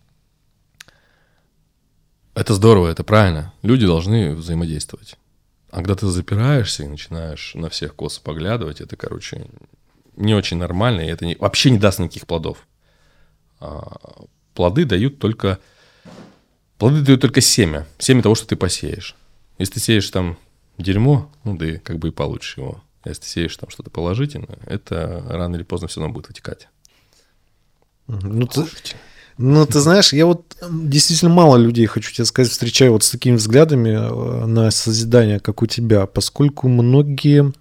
[2.34, 3.52] Это здорово, это правильно.
[3.62, 5.16] Люди должны взаимодействовать.
[5.70, 9.46] А когда ты запираешься и начинаешь на всех косо поглядывать, это, короче,
[10.16, 12.66] не очень нормально, и это не, вообще не даст никаких плодов.
[13.60, 13.96] А,
[14.54, 15.58] плоды дают только...
[16.78, 17.86] Плоды дают только семя.
[17.98, 19.16] Семя того, что ты посеешь.
[19.58, 20.36] Если ты сеешь там
[20.78, 22.82] дерьмо, ну, да и как бы и получишь его.
[23.04, 26.68] Если ты сеешь там что-то положительное, это рано или поздно все равно будет вытекать.
[28.06, 28.64] Ну, ты,
[29.36, 33.36] ну, ты знаешь, я вот действительно мало людей, хочу тебе сказать, встречаю вот с такими
[33.36, 37.52] взглядами э, на созидание, как у тебя, поскольку многие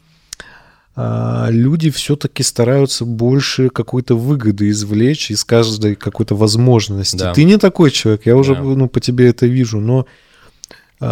[0.95, 7.18] а, люди все-таки стараются больше какой-то выгоды извлечь из каждой какой-то возможности.
[7.18, 7.34] Да.
[7.34, 8.61] Ты не такой человек, я уже да.
[8.61, 10.05] ну, по тебе это вижу, но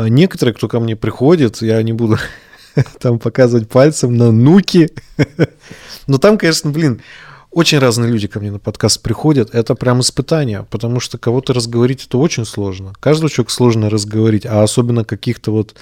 [0.07, 2.17] некоторые, кто ко мне приходит, я не буду
[2.99, 4.89] там показывать пальцем на нуки,
[6.07, 7.01] но там, конечно, блин,
[7.51, 9.53] очень разные люди ко мне на подкаст приходят.
[9.53, 12.93] Это прям испытание, потому что кого-то разговорить это очень сложно.
[12.99, 15.75] Каждого человека сложно разговорить, а особенно каких-то вот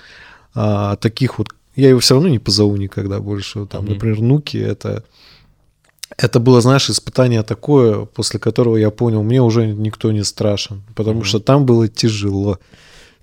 [0.56, 1.50] а, таких вот...
[1.76, 3.68] Я его все равно не позову никогда больше.
[3.68, 3.90] Там, mm-hmm.
[3.90, 5.04] например, Нуки, это...
[6.18, 11.22] Это было, знаешь, испытание такое, после которого я понял, мне уже никто не страшен, потому
[11.22, 11.26] mm-hmm.
[11.26, 12.58] что там было тяжело.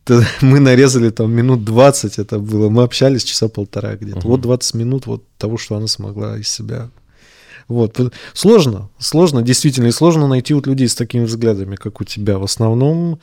[0.41, 4.21] Мы нарезали там минут 20 это было, мы общались часа полтора где-то.
[4.21, 4.29] Mm-hmm.
[4.29, 6.91] Вот 20 минут вот того, что она смогла из себя
[7.69, 8.01] вот.
[8.33, 12.39] Сложно, сложно, действительно, и сложно найти вот людей с такими взглядами, как у тебя.
[12.39, 13.19] В основном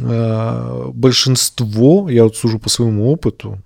[0.00, 3.60] э, большинство, я вот сужу по своему опыту,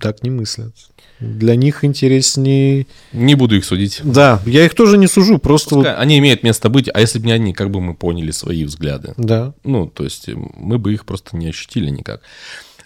[0.00, 0.74] так не мыслят.
[1.20, 2.86] Для них интереснее...
[3.12, 4.00] Не буду их судить.
[4.02, 5.76] Да, я их тоже не сужу, просто...
[5.76, 8.64] Пускай, они имеют место быть, а если бы не они, как бы мы поняли свои
[8.64, 9.14] взгляды?
[9.16, 9.54] Да.
[9.62, 12.20] Ну, то есть мы бы их просто не ощутили никак.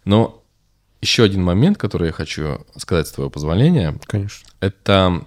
[0.05, 0.45] Но
[1.01, 3.99] еще один момент, который я хочу сказать с твоего позволения.
[4.07, 4.49] Конечно.
[4.61, 5.25] Это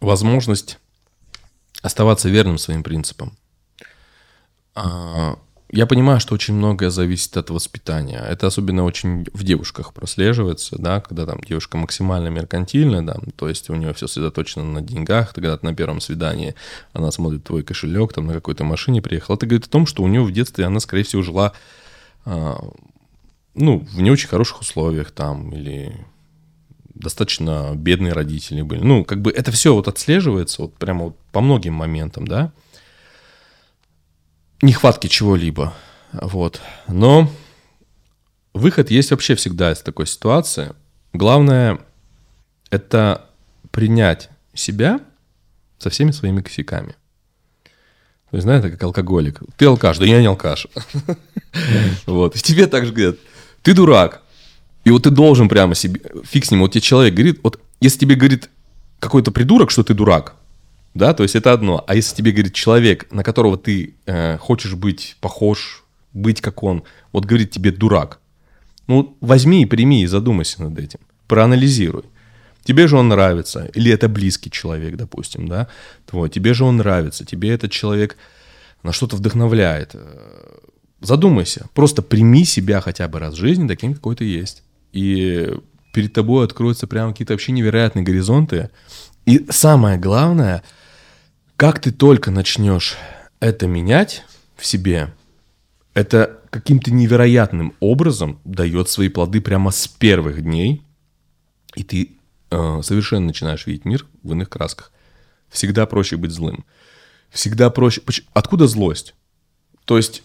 [0.00, 0.78] возможность
[1.82, 3.36] оставаться верным своим принципам.
[4.74, 5.38] А,
[5.74, 8.18] я понимаю, что очень многое зависит от воспитания.
[8.18, 13.68] Это особенно очень в девушках прослеживается, да, когда там девушка максимально меркантильная, да, то есть
[13.70, 16.54] у нее все сосредоточено на деньгах, ты когда на первом свидании
[16.92, 20.06] она смотрит твой кошелек, там на какой-то машине приехала, это говорит о том, что у
[20.06, 21.52] нее в детстве она, скорее всего, жила,
[22.24, 22.56] а,
[23.54, 25.92] ну, в не очень хороших условиях там, или
[26.94, 28.80] достаточно бедные родители были.
[28.80, 32.52] Ну, как бы это все вот отслеживается вот прямо вот по многим моментам, да.
[34.64, 35.74] Нехватки чего-либо,
[36.12, 36.62] вот.
[36.88, 37.30] Но
[38.54, 40.72] выход есть вообще всегда из такой ситуации.
[41.12, 41.80] Главное–
[42.70, 43.26] это
[43.70, 45.00] принять себя
[45.76, 46.94] со всеми своими косяками.
[48.30, 49.40] То есть, знаете, как алкоголик.
[49.58, 50.66] Ты алкаш, да я не алкаш.
[52.06, 52.34] Вот.
[52.34, 53.16] И тебе также говорят,
[53.62, 54.22] ты дурак,
[54.84, 57.98] и вот ты должен прямо себе, фиг с ним, вот тебе человек говорит, вот если
[57.98, 58.48] тебе говорит
[58.98, 60.36] какой-то придурок, что ты дурак,
[60.94, 61.84] да, то есть это одно.
[61.86, 66.84] А если тебе говорит человек, на которого ты э, хочешь быть похож, быть как он,
[67.12, 68.20] вот говорит тебе дурак,
[68.86, 72.04] ну возьми и прими и задумайся над этим, проанализируй.
[72.64, 75.68] Тебе же он нравится, или это близкий человек, допустим, да,
[76.06, 78.16] твой, тебе же он нравится, тебе этот человек
[78.82, 79.94] на что-то вдохновляет.
[81.00, 84.62] Задумайся, просто прими себя хотя бы раз в жизни таким, какой ты есть
[84.94, 85.50] и
[85.92, 88.70] перед тобой откроются прямо какие-то вообще невероятные горизонты.
[89.26, 90.62] И самое главное,
[91.56, 92.96] как ты только начнешь
[93.40, 94.24] это менять
[94.56, 95.14] в себе,
[95.94, 100.82] это каким-то невероятным образом дает свои плоды прямо с первых дней,
[101.74, 102.12] и ты
[102.50, 104.92] э, совершенно начинаешь видеть мир в иных красках.
[105.48, 106.64] Всегда проще быть злым.
[107.30, 108.02] Всегда проще...
[108.32, 109.14] Откуда злость?
[109.84, 110.22] То есть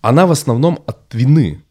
[0.00, 1.62] она в основном от вины.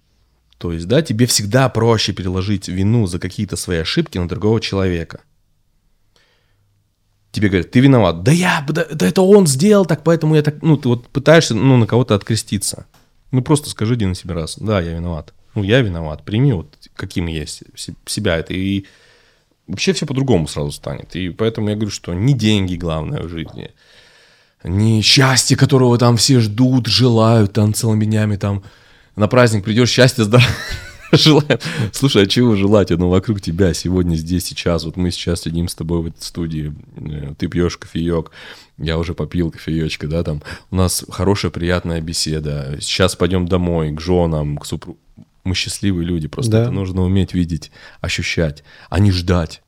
[0.58, 5.22] То есть, да, тебе всегда проще переложить вину за какие-то свои ошибки на другого человека.
[7.32, 8.24] Тебе говорят, ты виноват.
[8.24, 11.54] Да я, да, да это он сделал так, поэтому я так, ну, ты вот пытаешься,
[11.54, 12.88] ну, на кого-то откреститься.
[13.32, 15.34] Ну, просто скажи один себе раз, да, я виноват.
[15.54, 17.64] Ну, я виноват, прими вот каким есть
[18.06, 18.54] себя это.
[18.54, 18.86] И
[19.68, 21.16] вообще все по-другому сразу станет.
[21.16, 23.72] И поэтому я говорю, что не деньги главное в жизни,
[24.64, 28.64] не счастье, которого там все ждут, желают там целыми днями там,
[29.16, 30.50] на праздник придешь, счастья, здоровья.
[31.12, 31.60] Желаем.
[31.92, 32.92] Слушай, а чего желать?
[32.92, 34.84] Ну, вокруг тебя сегодня, здесь, сейчас.
[34.84, 36.74] Вот мы сейчас сидим с тобой в этой студии.
[36.98, 38.32] Э, ты пьешь кофеек.
[38.78, 40.44] Я уже попил кофеечка, да, там.
[40.70, 42.78] У нас хорошая, приятная беседа.
[42.80, 45.00] Сейчас пойдем домой, к женам, к супругу.
[45.44, 46.62] Мы счастливые люди, просто да.
[46.64, 49.64] это нужно уметь видеть, ощущать, а не ждать.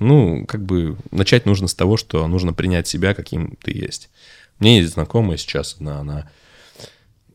[0.00, 4.10] Ну, как бы начать нужно с того, что нужно принять себя, каким ты есть.
[4.58, 6.30] Мне есть знакомая сейчас, она, она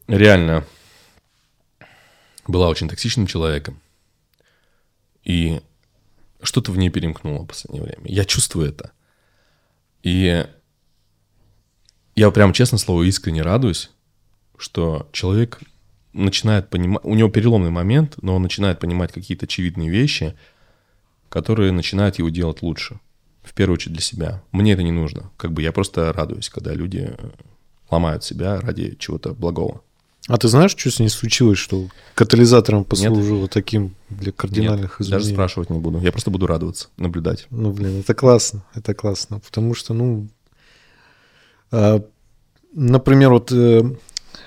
[0.07, 0.65] реально
[2.47, 3.81] была очень токсичным человеком.
[5.23, 5.61] И
[6.41, 8.05] что-то в ней перемкнуло в последнее время.
[8.05, 8.91] Я чувствую это.
[10.03, 10.45] И
[12.15, 13.91] я прям, честно слово, искренне радуюсь,
[14.57, 15.59] что человек
[16.13, 20.35] начинает понимать, у него переломный момент, но он начинает понимать какие-то очевидные вещи,
[21.29, 22.99] которые начинают его делать лучше.
[23.43, 24.43] В первую очередь для себя.
[24.51, 25.31] Мне это не нужно.
[25.37, 27.13] Как бы я просто радуюсь, когда люди
[27.91, 29.83] ломают себя ради чего-то благого.
[30.27, 33.51] А ты знаешь, что с ней случилось, что катализатором послужило Нет.
[33.51, 35.23] таким для кардинальных Нет, изменений?
[35.23, 35.99] даже спрашивать не буду.
[35.99, 37.45] Я просто буду радоваться, наблюдать.
[37.51, 39.39] Ну, блин, это классно, это классно.
[39.39, 40.27] Потому что, ну,
[41.71, 42.03] а,
[42.73, 43.83] например, вот э,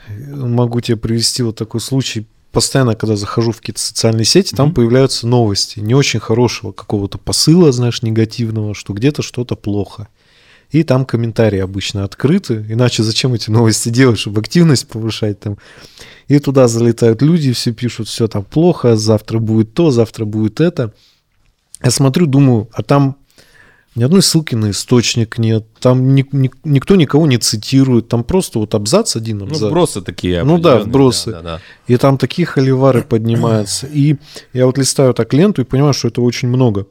[0.09, 2.27] могу тебе привести вот такой случай.
[2.51, 4.75] Постоянно, когда захожу в какие-то социальные сети, там mm-hmm.
[4.75, 10.09] появляются новости не очень хорошего какого-то посыла, знаешь, негативного, что где-то что-то плохо.
[10.71, 15.57] И там комментарии обычно открыты, иначе зачем эти новости делать, чтобы активность повышать там.
[16.29, 20.93] И туда залетают люди, все пишут, все там плохо, завтра будет то, завтра будет это.
[21.83, 23.17] Я смотрю, думаю, а там
[23.95, 28.59] ни одной ссылки на источник нет, там ни, ни, никто никого не цитирует, там просто
[28.59, 29.61] вот абзац один ну, абзац.
[29.63, 30.45] Ну, вбросы такие.
[30.45, 31.31] Ну да, вбросы.
[31.31, 31.61] Да, да, да.
[31.87, 33.87] И там такие холивары поднимаются.
[33.87, 34.17] И
[34.53, 36.87] я вот листаю так ленту и понимаю, что это очень много.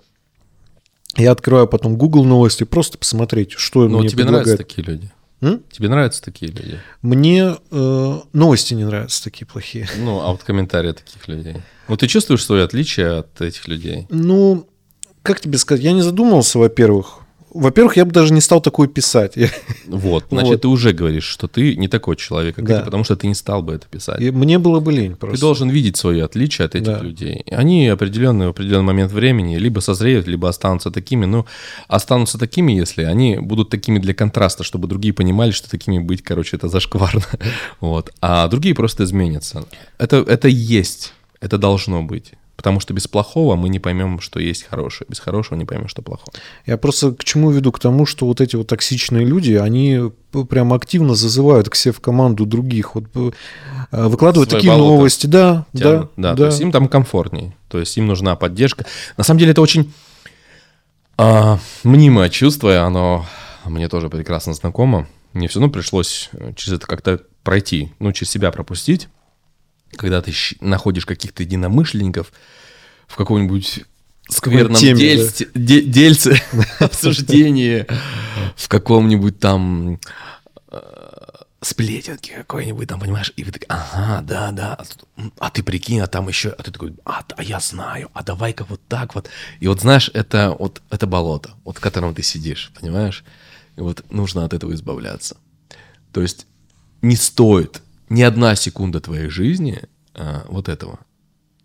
[1.17, 4.47] Я открываю потом Google новости, просто посмотреть, что Но мне тебе предлагают.
[4.47, 5.11] нравятся такие люди?
[5.41, 5.61] М?
[5.71, 6.79] Тебе нравятся такие люди?
[7.01, 9.87] Мне э, новости не нравятся такие плохие.
[9.99, 11.57] Ну, а вот комментарии таких людей.
[11.87, 14.07] Ну, ты чувствуешь свое отличие от этих людей?
[14.09, 14.67] Ну,
[15.23, 17.19] как тебе сказать, я не задумывался, во-первых.
[17.57, 19.37] Во-первых, я бы даже не стал такое писать.
[19.87, 20.61] Вот, значит, вот.
[20.61, 22.75] ты уже говоришь, что ты не такой человек, как да.
[22.75, 24.21] это, потому что ты не стал бы это писать.
[24.21, 25.37] И мне было бы лень просто.
[25.37, 26.99] Ты должен видеть свои отличия от этих да.
[26.99, 27.43] людей.
[27.51, 31.25] Они определенный, в определенный момент времени либо созреют, либо останутся такими.
[31.25, 31.45] Но
[31.87, 36.57] останутся такими, если они будут такими для контраста, чтобы другие понимали, что такими быть, короче,
[36.57, 37.23] это зашкварно.
[37.79, 38.11] Вот.
[38.21, 39.65] А другие просто изменятся.
[39.97, 42.33] Это, это есть, это должно быть.
[42.57, 45.05] Потому что без плохого мы не поймем, что есть хорошее.
[45.07, 46.29] Без хорошего не поймем, что плохое.
[46.65, 47.71] Я просто к чему веду?
[47.71, 50.11] К тому, что вот эти вот токсичные люди, они
[50.49, 52.95] прям активно зазывают к себе в команду других.
[52.95, 55.27] Вот э, выкладывают Свои такие новости.
[55.27, 56.11] Да, тянут.
[56.17, 56.35] да, да.
[56.35, 57.55] То есть им там комфортней.
[57.69, 58.87] То есть им нужна поддержка.
[59.17, 59.93] На самом деле это очень
[61.15, 63.27] а, мнимое чувство, и оно
[63.65, 65.07] мне тоже прекрасно знакомо.
[65.33, 69.09] Мне все равно пришлось э, через это как-то пройти, ну, через себя пропустить
[69.95, 72.31] когда ты находишь каких-то единомышленников
[73.07, 73.85] в каком-нибудь
[74.29, 75.51] скверном теме, дельце, да?
[75.59, 76.41] де, дельце
[76.79, 77.85] обсуждении,
[78.55, 79.99] в каком-нибудь там
[80.69, 80.79] э,
[81.61, 84.77] сплетенке какой-нибудь там, понимаешь, и вы такие, ага, да, да,
[85.39, 88.65] а ты прикинь, а там еще, а ты такой, а, а я знаю, а давай-ка
[88.65, 89.29] вот так вот.
[89.59, 93.23] И вот знаешь, это вот это болото, вот в котором ты сидишь, понимаешь?
[93.75, 95.37] И вот нужно от этого избавляться.
[96.11, 96.47] То есть
[97.01, 99.83] не стоит ни одна секунда твоей жизни
[100.13, 100.99] а, вот этого.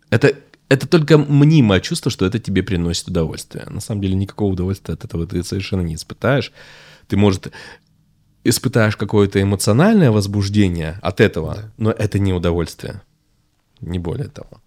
[0.09, 0.35] Это,
[0.69, 3.65] это только мнимое чувство, что это тебе приносит удовольствие.
[3.69, 6.51] На самом деле никакого удовольствия от этого ты совершенно не испытаешь.
[7.07, 7.51] Ты, может,
[8.43, 11.71] испытаешь какое-то эмоциональное возбуждение от этого, да.
[11.77, 13.01] но это не удовольствие.
[13.79, 14.61] Не более того.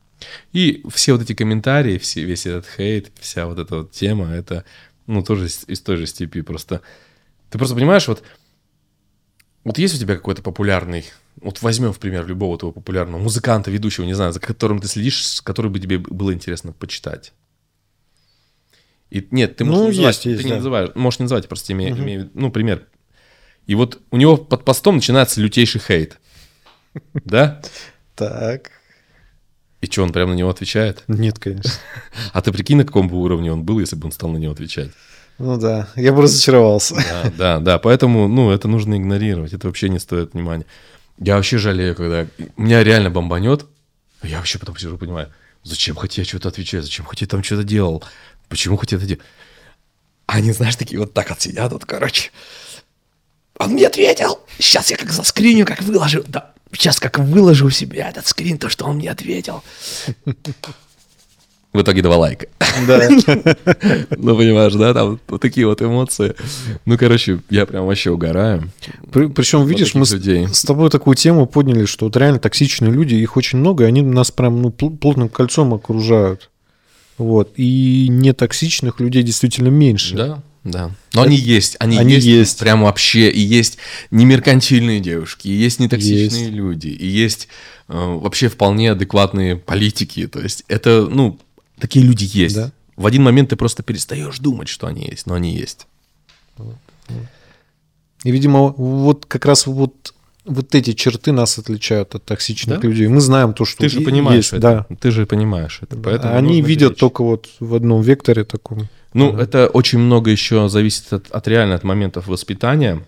[0.53, 4.65] И все вот эти комментарии, все, весь этот хейт, вся вот эта вот тема, это,
[5.07, 6.41] ну, тоже из, из той же степи.
[6.41, 6.81] Просто
[7.51, 8.23] ты просто понимаешь, вот,
[9.65, 11.05] вот есть у тебя какой-то популярный
[11.41, 15.27] вот возьмем, в пример, любого того популярного музыканта, ведущего, не знаю, за которым ты следишь,
[15.27, 17.33] с которым бы тебе было интересно почитать.
[19.11, 20.49] И нет, ты можешь ну, не называть, есть, ты да.
[20.49, 22.03] не называешь, можешь не называть, просто имея, угу.
[22.03, 22.87] имея, ну, пример.
[23.67, 26.19] И вот у него под постом начинается лютейший хейт.
[27.13, 27.61] Да?
[28.15, 28.71] Так.
[29.83, 31.05] И что, он прямо на него отвечает?
[31.09, 31.71] Нет, конечно.
[32.33, 34.53] А ты прикинь, на каком бы уровне он был, если бы он стал на него
[34.53, 34.91] отвечать?
[35.39, 36.95] Ну да, я бы разочаровался.
[36.95, 40.65] Да, да, да, поэтому, ну, это нужно игнорировать, это вообще не стоит внимания.
[41.19, 43.67] Я вообще жалею, когда меня реально бомбанет.
[44.23, 47.65] Я вообще потом сижу понимаю, зачем хоть я что-то отвечаю, зачем хоть я там что-то
[47.65, 48.03] делал,
[48.49, 49.23] почему хоть это делал.
[50.27, 52.31] Они, знаешь, такие вот так вот сидят, вот, короче.
[53.59, 54.41] Он мне ответил.
[54.59, 56.25] Сейчас я как заскриню, как выложу.
[56.27, 59.63] Да, сейчас как выложу у себя этот скрин, то, что он мне ответил.
[61.77, 62.47] В итоге два лайка.
[62.87, 63.09] Да.
[64.17, 66.35] Ну, понимаешь, да, там вот такие вот эмоции.
[66.87, 68.71] Ну, короче, я прям вообще угораю.
[69.13, 73.59] причем, видишь, мы с тобой такую тему подняли, что вот реально токсичные люди, их очень
[73.59, 76.51] много, и они нас прям ну, плотным кольцом окружают.
[77.19, 77.53] Вот.
[77.57, 80.17] И нетоксичных людей действительно меньше.
[80.17, 80.91] Да, да.
[81.13, 81.31] Но это...
[81.31, 82.59] они есть, они, они есть, есть.
[82.59, 83.31] Прям вообще.
[83.31, 83.79] И есть
[84.11, 86.53] немеркантильные девушки, и есть нетоксичные есть.
[86.53, 87.49] люди, и есть
[87.89, 90.27] э, вообще вполне адекватные политики.
[90.27, 91.39] То есть это, ну,
[91.79, 92.57] Такие люди есть.
[92.57, 92.73] Да?
[92.97, 95.87] В один момент ты просто перестаешь думать, что они есть, но они есть.
[98.25, 100.15] И, видимо, вот как раз вот,
[100.47, 102.89] вот эти черты нас отличают от токсичных да?
[102.89, 103.07] людей.
[103.09, 104.87] Мы знаем то, что Ты же понимаешь есть, это.
[104.89, 104.97] Да.
[104.97, 105.97] Ты же понимаешь это.
[105.97, 107.01] Поэтому Они видят беречь.
[107.01, 108.89] только вот в одном векторе таком.
[109.13, 109.43] Ну, да.
[109.43, 113.05] это очень много еще зависит от, от реально от моментов воспитания.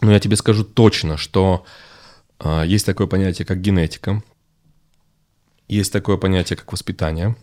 [0.00, 1.64] Но я тебе скажу точно, что
[2.38, 4.22] э, есть такое понятие, как генетика.
[5.68, 7.36] есть такое понятие, как воспитание.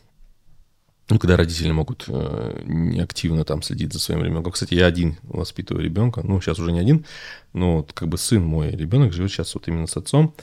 [1.12, 4.54] Ну, когда родители могут э, неактивно там следить за своим ребенком.
[4.54, 6.22] Кстати, я один воспитываю ребенка.
[6.24, 7.06] Ну, сейчас уже не один,
[7.52, 10.34] но вот как бы сын мой ребенок живет сейчас вот именно с отцом.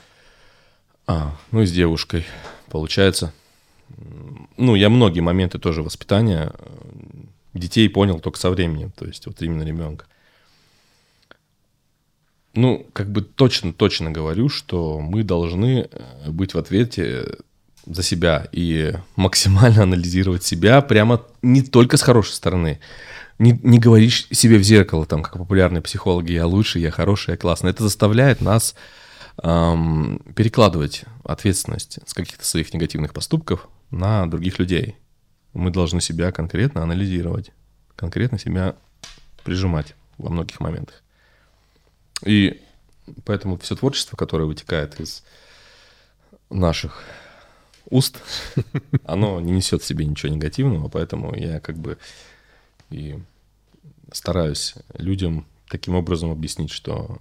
[1.06, 2.26] А, ну и с девушкой,
[2.68, 3.32] получается.
[4.58, 6.68] Ну, я многие моменты тоже воспитания э,
[7.54, 10.04] детей понял только со временем, то есть вот именно ребенка.
[12.52, 17.38] Ну, как бы точно-точно говорю, что мы должны э, быть в ответе
[17.91, 22.80] за себя и максимально анализировать себя прямо не только с хорошей стороны.
[23.39, 27.36] Не, не говоришь себе в зеркало, там, как популярные психологи, я лучший, я хороший, я
[27.36, 27.70] классный.
[27.70, 28.74] Это заставляет нас
[29.43, 34.97] эм, перекладывать ответственность с каких-то своих негативных поступков на других людей.
[35.55, 37.53] Мы должны себя конкретно анализировать,
[37.97, 38.74] конкретно себя
[39.45, 41.03] прижимать во многих моментах.
[42.24, 42.61] И
[43.24, 45.22] поэтому все творчество, которое вытекает из
[46.51, 47.05] наших
[47.91, 48.20] уст,
[49.05, 51.99] оно не несет в себе ничего негативного, поэтому я как бы
[52.91, 53.18] и
[54.12, 57.18] стараюсь людям таким образом объяснить, что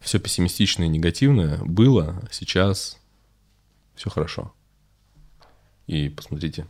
[0.00, 2.98] все пессимистичное и негативное было, а сейчас
[3.94, 4.52] все хорошо.
[5.86, 6.66] И посмотрите,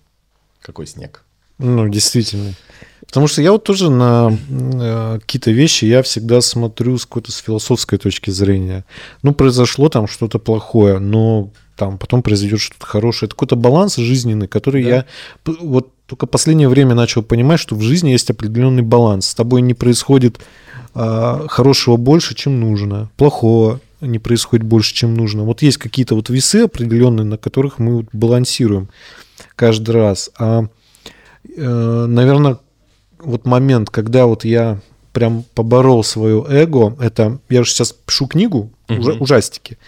[0.60, 1.24] какой снег.
[1.58, 2.52] Ну, действительно.
[3.06, 7.36] Потому что я вот тоже на э, какие-то вещи я всегда смотрю с какой-то с
[7.36, 8.84] философской точки зрения.
[9.22, 13.28] Ну, произошло там что-то плохое, но там потом произойдет что-то хорошее.
[13.28, 14.88] Это какой-то баланс жизненный, который да.
[14.88, 15.06] я
[15.44, 19.28] вот только последнее время начал понимать, что в жизни есть определенный баланс.
[19.28, 20.38] С тобой не происходит
[20.94, 25.44] э, хорошего больше, чем нужно, плохого не происходит больше, чем нужно.
[25.44, 28.88] Вот есть какие-то вот весы определенные, на которых мы вот балансируем
[29.54, 30.30] каждый раз.
[30.38, 30.66] А,
[31.56, 32.58] э, наверное,
[33.18, 34.80] вот момент, когда вот я
[35.12, 39.12] прям поборол свое эго, это я же сейчас пишу книгу, угу.
[39.20, 39.78] ужастики.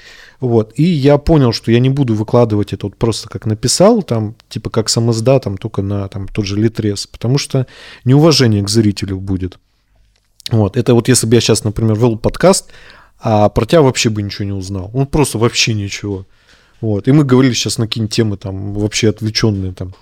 [0.41, 0.73] Вот.
[0.77, 4.71] И я понял, что я не буду выкладывать это вот просто как написал, там, типа
[4.71, 7.67] как самозда, там, только на там, тот же литрес, потому что
[8.05, 9.59] неуважение к зрителю будет.
[10.51, 10.77] Вот.
[10.77, 12.71] Это вот если бы я сейчас, например, вел подкаст,
[13.21, 14.91] а про тебя вообще бы ничего не узнал.
[14.95, 16.25] Он просто вообще ничего.
[16.81, 17.09] Вот.
[17.09, 19.95] И мы говорили сейчас на какие-нибудь темы там вообще отвлеченные там.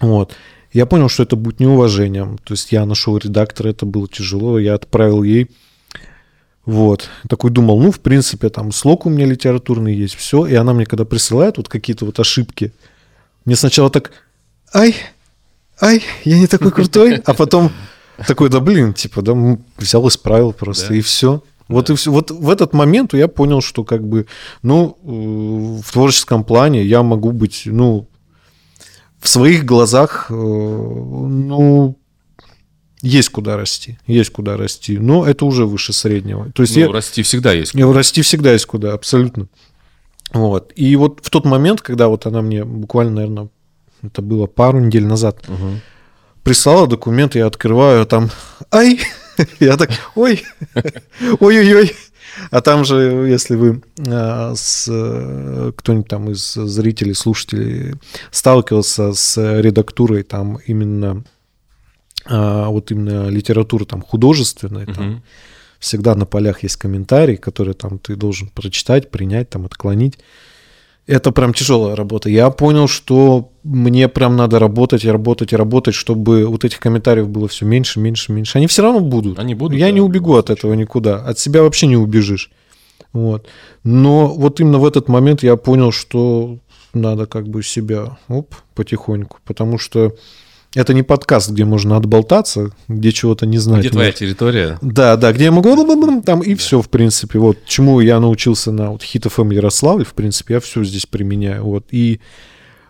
[0.00, 0.34] Вот.
[0.72, 2.38] Я понял, что это будет неуважением.
[2.38, 4.58] То есть я нашел редактора, это было тяжело.
[4.58, 5.48] Я отправил ей.
[6.66, 7.10] Вот.
[7.28, 10.46] Такой думал, ну, в принципе, там слог у меня литературный есть, все.
[10.46, 12.72] И она мне, когда присылает вот какие-то вот ошибки,
[13.44, 14.12] мне сначала так,
[14.72, 14.96] ай,
[15.80, 17.70] ай, я не такой крутой, а потом
[18.26, 19.34] такой, да блин, типа, да,
[19.76, 20.96] взял, исправил просто, да.
[20.96, 21.42] и все.
[21.68, 21.92] Вот да.
[21.92, 22.10] и все.
[22.10, 24.26] Вот в этот момент я понял, что как бы,
[24.62, 28.08] ну, э, в творческом плане я могу быть, ну,
[29.20, 31.98] в своих глазах, э, ну,
[33.04, 36.50] есть куда расти, есть куда расти, но это уже выше среднего.
[36.52, 37.72] То есть ну, я, расти всегда есть.
[37.72, 37.92] Куда.
[37.92, 39.48] Расти всегда есть куда, абсолютно.
[40.32, 40.72] Вот.
[40.74, 43.48] И вот в тот момент, когда вот она мне буквально, наверное,
[44.02, 45.80] это было пару недель назад, угу.
[46.42, 48.30] прислала документ, я открываю, а там,
[48.72, 49.00] ай,
[49.60, 50.44] Я так, ой,
[51.40, 51.92] ой-ой-ой.
[52.50, 54.86] А там же, если вы а, с
[55.76, 57.94] кто-нибудь там из зрителей, слушателей
[58.30, 61.24] сталкивался с редактурой там именно
[62.26, 65.22] а, вот именно литературы там художественной, там
[65.78, 70.18] всегда на полях есть комментарии, которые там ты должен прочитать, принять, там отклонить.
[71.06, 72.30] Это прям тяжелая работа.
[72.30, 77.28] Я понял, что мне прям надо работать и работать и работать, чтобы вот этих комментариев
[77.28, 78.56] было все меньше, меньше, меньше.
[78.56, 79.38] Они все равно будут.
[79.38, 79.78] Они будут.
[79.78, 81.16] Я да, не убегу от этого никуда.
[81.16, 82.50] От себя вообще не убежишь.
[83.12, 83.46] Вот.
[83.82, 86.58] Но вот именно в этот момент я понял, что
[86.94, 90.14] надо как бы себя оп, потихоньку, потому что
[90.74, 93.80] это не подкаст, где можно отболтаться, где чего-то не знать.
[93.80, 94.78] Где твоя территория?
[94.82, 95.74] Да, да, где я могу
[96.22, 96.56] там и да.
[96.56, 97.38] все, в принципе.
[97.38, 101.64] Вот чему я научился на вот FM Ярославль, в принципе, я все здесь применяю.
[101.64, 102.20] Вот и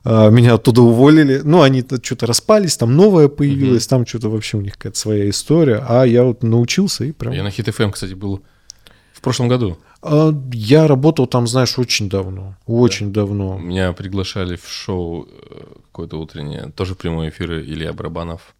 [0.05, 1.41] а, меня оттуда уволили.
[1.45, 3.91] Ну, они что-то распались, там новое появилось, угу.
[3.91, 5.85] там что-то вообще у них какая-то своя история.
[5.87, 7.33] А я вот научился и прям...
[7.33, 8.43] Я на FM, кстати, был
[9.13, 9.79] в прошлом году.
[10.03, 12.57] А, я работал там, знаешь, очень давно.
[12.67, 13.23] Очень да.
[13.23, 13.59] давно.
[13.59, 15.65] Меня приглашали в шоу э,
[15.95, 18.57] какое-то утреннее, тоже прямой эфир Илья Барабанов.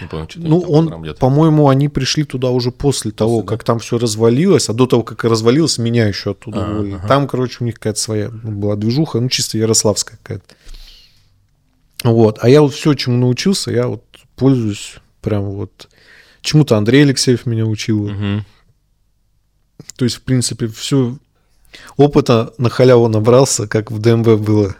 [0.00, 3.46] Не помню, что ну, он, по-моему, они пришли туда уже после, после того, да?
[3.46, 6.96] как там все развалилось, а до того, как развалилось, меня еще оттуда а, уволили.
[6.96, 7.06] Ага.
[7.06, 10.52] Там, короче, у них какая-то своя была движуха, ну, чисто ярославская какая-то.
[12.02, 12.38] Вот.
[12.42, 14.04] А я вот все, чему научился, я вот
[14.34, 15.88] пользуюсь прям вот...
[16.40, 18.06] Чему-то Андрей Алексеев меня учил.
[18.06, 18.44] Угу.
[19.96, 21.16] То есть, в принципе, все
[21.96, 24.74] опыта на халяву набрался, как в ДМБ было.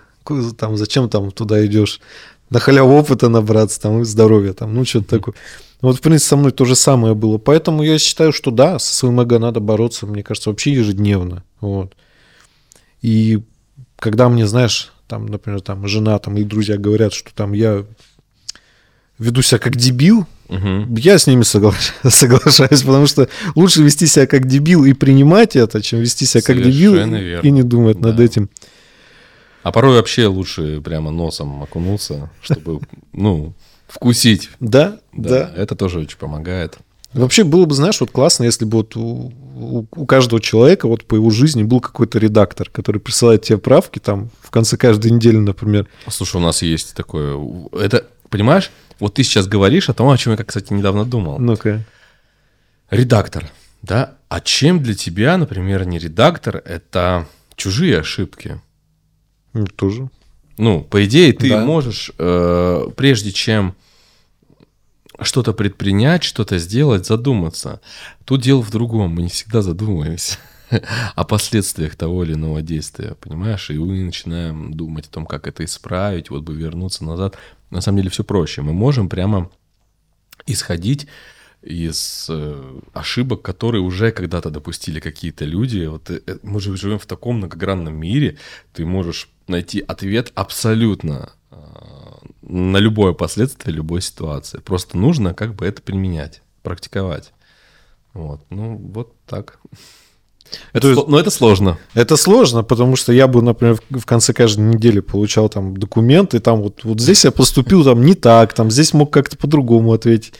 [0.56, 2.00] Там, зачем там туда идешь?
[2.50, 5.34] На халяву опыта набраться, там, и здоровья, там, ну, что-то такое.
[5.80, 7.36] Вот, в принципе, со мной то же самое было.
[7.38, 11.42] Поэтому я считаю, что да, со своим эго надо бороться, мне кажется, вообще ежедневно.
[11.60, 11.94] Вот.
[13.02, 13.40] И
[13.98, 17.84] когда мне, знаешь, там, например, там жена там, и друзья говорят, что там я
[19.18, 20.94] веду себя как дебил, Мгм.
[20.96, 25.80] я с ними соглаш- соглашаюсь, потому что лучше вести себя как дебил и принимать это,
[25.82, 27.46] чем вести себя как дебил Совершенно и- верно.
[27.46, 28.24] и не думать над Да.
[28.24, 28.48] этим.
[29.64, 32.80] А порой вообще лучше прямо носом окунуться, чтобы,
[33.12, 33.54] ну,
[33.88, 34.50] вкусить.
[34.60, 36.78] Да, Да, это тоже очень помогает.
[37.14, 41.04] Вообще было бы, знаешь, вот классно, если бы вот у, у- у каждого человека вот
[41.04, 45.36] по его жизни был какой-то редактор, который присылает тебе правки там в конце каждой недели,
[45.36, 45.86] например.
[46.08, 47.38] Слушай, у нас есть такое...
[47.72, 51.38] Это, понимаешь, вот ты сейчас говоришь о том, о чем я, кстати, недавно думал.
[51.38, 51.84] Ну-ка.
[52.90, 53.48] Редактор,
[53.82, 54.14] да?
[54.28, 58.60] А чем для тебя, например, не редактор, это чужие ошибки?
[59.54, 60.10] Ну, тоже.
[60.58, 61.64] Ну, по идее, ты Да.
[61.64, 63.74] можешь, э, прежде чем
[65.20, 67.80] что-то предпринять, что-то сделать, задуматься.
[68.24, 69.12] Тут дело в другом.
[69.14, 70.38] Мы не всегда задумываемся
[71.14, 73.70] о последствиях того или иного действия, понимаешь?
[73.70, 77.36] И мы начинаем думать о том, как это исправить, вот бы вернуться назад.
[77.70, 78.62] На самом деле все проще.
[78.62, 79.50] Мы можем прямо
[80.46, 81.06] исходить
[81.62, 85.86] из э, ошибок, которые уже когда-то допустили какие-то люди.
[85.86, 88.36] Вот э, э, мы же живем в таком многогранном мире,
[88.74, 91.56] ты можешь найти ответ абсолютно э,
[92.42, 94.58] на любое последствие любой ситуации.
[94.58, 97.32] Просто нужно как бы это применять, практиковать.
[98.12, 99.58] Вот, ну вот так.
[100.72, 101.78] Это, То есть- сло- но это сложно.
[101.94, 106.62] Это сложно, потому что я бы, например, в конце каждой недели получал там документы, там
[106.62, 110.34] вот, вот здесь я поступил там не так, там здесь мог как-то по-другому ответить.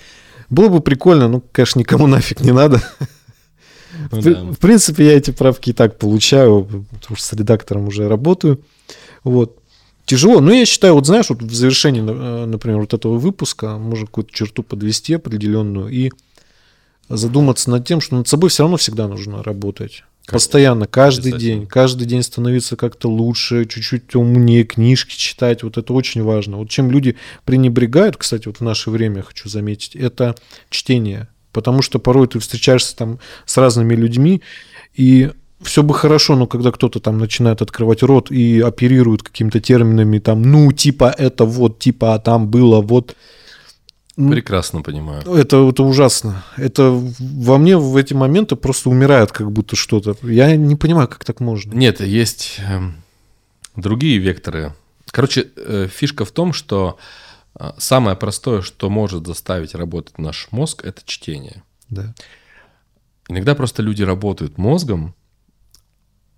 [0.51, 2.81] Было бы прикольно, ну, конечно, никому нафиг не надо.
[4.11, 4.43] Ну В, при- да.
[4.53, 8.61] в принципе, я эти правки и так получаю, потому что с редактором уже работаю.
[9.23, 9.59] Вот.
[10.07, 14.07] Тяжело, но я считаю, вот знаешь, вот в завершении, э, например, вот этого выпуска можно
[14.07, 16.11] какую-то черту подвести определенную и
[17.09, 20.05] задуматься над тем, что над собой все равно всегда нужно работать.
[20.27, 20.33] Конечно.
[20.33, 26.23] Постоянно, каждый день, каждый день становиться как-то лучше, чуть-чуть умнее, книжки читать, вот это очень
[26.23, 26.57] важно.
[26.57, 30.35] Вот чем люди пренебрегают, кстати, вот в наше время, хочу заметить, это
[30.71, 31.29] чтение.
[31.55, 34.43] Потому что порой ты встречаешься там с разными людьми,
[34.95, 35.31] и
[35.63, 40.43] все бы хорошо, но когда кто-то там начинает открывать рот и оперирует какими-то терминами, там,
[40.43, 43.17] ну, типа это вот, типа, а там было вот.
[44.17, 45.23] Ну, Прекрасно понимаю.
[45.23, 46.45] это, это ужасно.
[46.57, 50.17] Это во мне в эти моменты просто умирает как будто что-то.
[50.23, 51.73] Я не понимаю, как так можно.
[51.75, 52.97] Нет, есть эм,
[53.77, 54.75] другие векторы.
[55.07, 56.99] Короче, э, фишка в том, что
[57.79, 61.63] самое простое, что может заставить работать наш мозг, это чтение.
[61.89, 62.15] Да.
[63.29, 65.15] Иногда просто люди работают мозгом.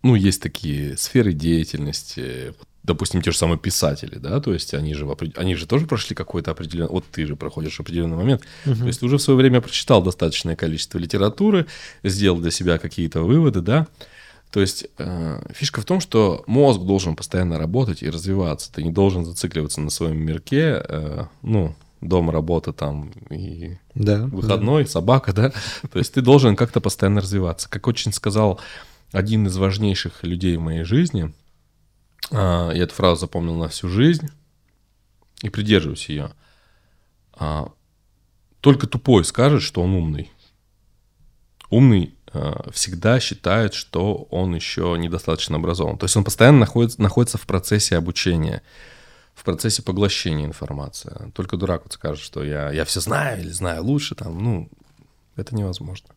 [0.03, 2.55] Ну, есть такие сферы деятельности,
[2.87, 6.53] допустим, те же самые писатели, да, то есть они же, они же тоже прошли какой-то
[6.53, 10.03] определенный, вот ты же проходишь определенный момент, то есть ты уже в свое время прочитал
[10.03, 11.67] достаточное количество литературы,
[12.05, 13.89] сделал для себя какие-то выводы, да,
[14.57, 18.91] то есть э, фишка в том, что мозг должен постоянно работать и развиваться, ты не
[18.91, 24.25] должен зацикливаться на своем мирке, э, ну, дом, работа там и Да.
[24.25, 25.53] выходной, собака, да.
[25.93, 27.69] То есть ты должен как-то постоянно развиваться.
[27.69, 28.59] Как очень сказал
[29.13, 31.35] один из важнейших людей в моей жизни,
[32.31, 34.31] а, я эту фразу запомнил на всю жизнь
[35.43, 36.31] и придерживаюсь ее.
[37.35, 37.71] А,
[38.63, 40.31] Только тупой скажет, что он умный.
[41.69, 42.16] Умный
[42.73, 45.99] всегда считает, что он еще недостаточно образован.
[45.99, 48.63] То есть он постоянно находится, находится в процессе обучения,
[49.35, 51.13] в процессе поглощения информации.
[51.35, 54.69] Только дурак вот скажет, что я, я все знаю или знаю лучше, там, ну,
[55.37, 56.09] это невозможно.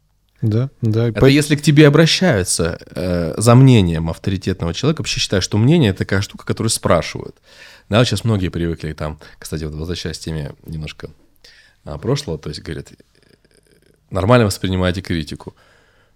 [0.42, 1.10] Да, да.
[1.10, 5.90] Это по- если к тебе обращаются э, за мнением авторитетного человека, вообще считаю, что мнение
[5.90, 7.36] это такая штука, которую спрашивают.
[7.90, 11.10] Да, вот сейчас многие привыкли там, кстати, вот возвращаясь к теме немножко
[11.84, 12.96] а, прошлого, то есть говорят, э,
[14.12, 15.56] нормально воспринимайте критику.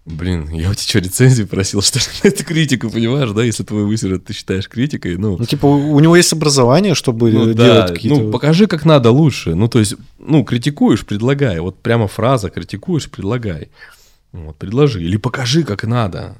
[0.06, 3.42] Блин, я у тебя что, рецензию просил, что ли, на эту критику, понимаешь, да?
[3.42, 5.36] Если твой высер ты считаешь критикой, ну...
[5.38, 8.20] Ну, типа, у него есть образование, чтобы Ну, э, да, делать какие-то...
[8.20, 9.54] ну, покажи, как надо лучше.
[9.54, 11.58] Ну, то есть, ну, критикуешь, предлагай.
[11.60, 13.70] Вот прямо фраза критикуешь, предлагай.
[14.32, 15.02] Вот, предложи.
[15.02, 16.36] Или покажи, как надо.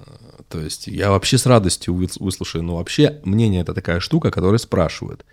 [0.50, 2.62] То есть, я вообще с радостью выс- выслушаю.
[2.62, 5.24] Но вообще, мнение это такая штука, которая спрашивает.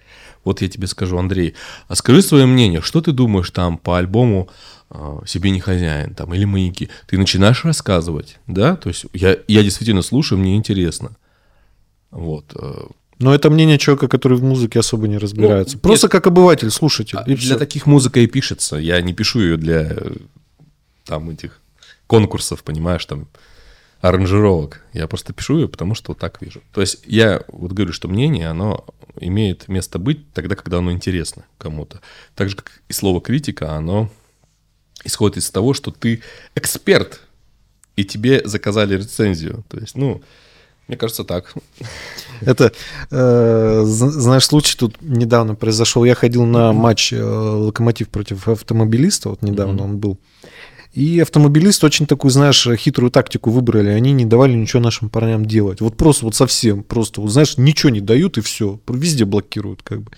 [0.45, 1.53] Вот я тебе скажу, Андрей,
[1.87, 4.49] а скажи свое мнение, что ты думаешь там по альбому
[5.25, 6.89] «Себе не хозяин» там, или «Маяки»?
[7.07, 8.75] Ты начинаешь рассказывать, да?
[8.75, 11.11] То есть, я, я действительно слушаю, мне интересно.
[12.11, 12.45] Вот.
[12.55, 12.87] э,
[13.19, 15.75] Но это мнение человека, который в музыке особо не разбирается.
[15.77, 17.17] Ну, Просто как обыватель, слушатель.
[17.17, 17.57] А и для всё.
[17.57, 18.75] таких музыка и пишется.
[18.77, 20.11] Я не пишу ее для э,
[21.05, 21.61] там этих
[22.07, 23.27] конкурсов, понимаешь, там
[24.01, 24.83] аранжировок.
[24.93, 26.61] Я просто пишу ее, потому что вот так вижу.
[26.73, 28.85] То есть я вот говорю, что мнение, оно
[29.19, 32.01] имеет место быть тогда, когда оно интересно кому-то.
[32.35, 34.09] Так же, как и слово критика, оно
[35.03, 36.21] исходит из того, что ты
[36.55, 37.21] эксперт,
[37.95, 39.63] и тебе заказали рецензию.
[39.69, 40.21] То есть, ну,
[40.91, 41.53] Мне кажется, так.
[42.41, 42.73] Это,
[43.11, 46.03] э, знаешь, случай тут недавно произошел.
[46.03, 49.85] Я ходил на матч э, «Локомотив» против автомобилиста, вот недавно mm-hmm.
[49.85, 50.19] он был.
[50.91, 53.87] И автомобилисты очень такую, знаешь, хитрую тактику выбрали.
[53.87, 55.79] Они не давали ничего нашим парням делать.
[55.79, 58.77] Вот просто вот совсем, просто, вот, знаешь, ничего не дают и все.
[58.89, 60.11] Везде блокируют как бы.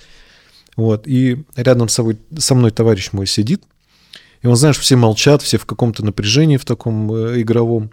[0.75, 1.07] Вот.
[1.07, 3.61] И рядом с собой, со мной товарищ мой сидит.
[4.43, 7.91] И он, знаешь, все молчат, все в каком-то напряжении в таком э, игровом.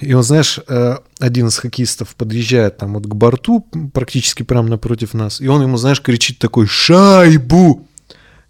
[0.00, 5.14] И он, знаешь, э, один из хоккеистов подъезжает там вот к борту, практически прямо напротив
[5.14, 7.86] нас, и он ему, знаешь, кричит такой «Шайбу!»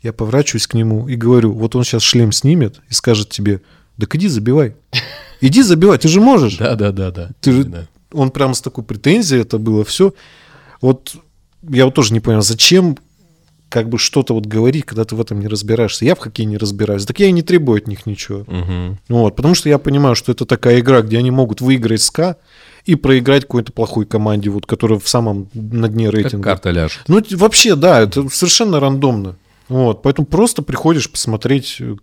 [0.02, 3.62] Я поворачиваюсь к нему и говорю, вот он сейчас шлем снимет и скажет тебе,
[3.98, 4.74] так иди забивай.
[5.40, 6.56] Иди забивай, ты же можешь.
[6.56, 7.30] Да, да, да, да.
[7.40, 7.64] Ты же...
[7.64, 7.86] да.
[8.12, 10.14] Он прямо с такой претензией это было все.
[10.80, 11.16] Вот
[11.68, 12.96] я вот тоже не понял, зачем
[13.72, 16.04] как бы что-то вот говорить, когда ты в этом не разбираешься.
[16.04, 17.06] Я в хоккее не разбираюсь.
[17.06, 18.40] Так я и не требую от них ничего.
[18.40, 18.98] Угу.
[19.08, 22.36] Вот, потому что я понимаю, что это такая игра, где они могут выиграть СКА
[22.84, 26.50] и проиграть какой-то плохой команде, вот, которая в самом на дне рейтинга.
[26.50, 27.02] Как карта ляжет.
[27.08, 29.36] Ну, вообще, да, это совершенно рандомно.
[29.68, 31.96] Вот, поэтому просто приходишь посмотреть э,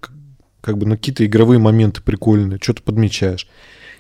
[0.62, 3.48] как бы на какие-то игровые моменты прикольные, что-то подмечаешь.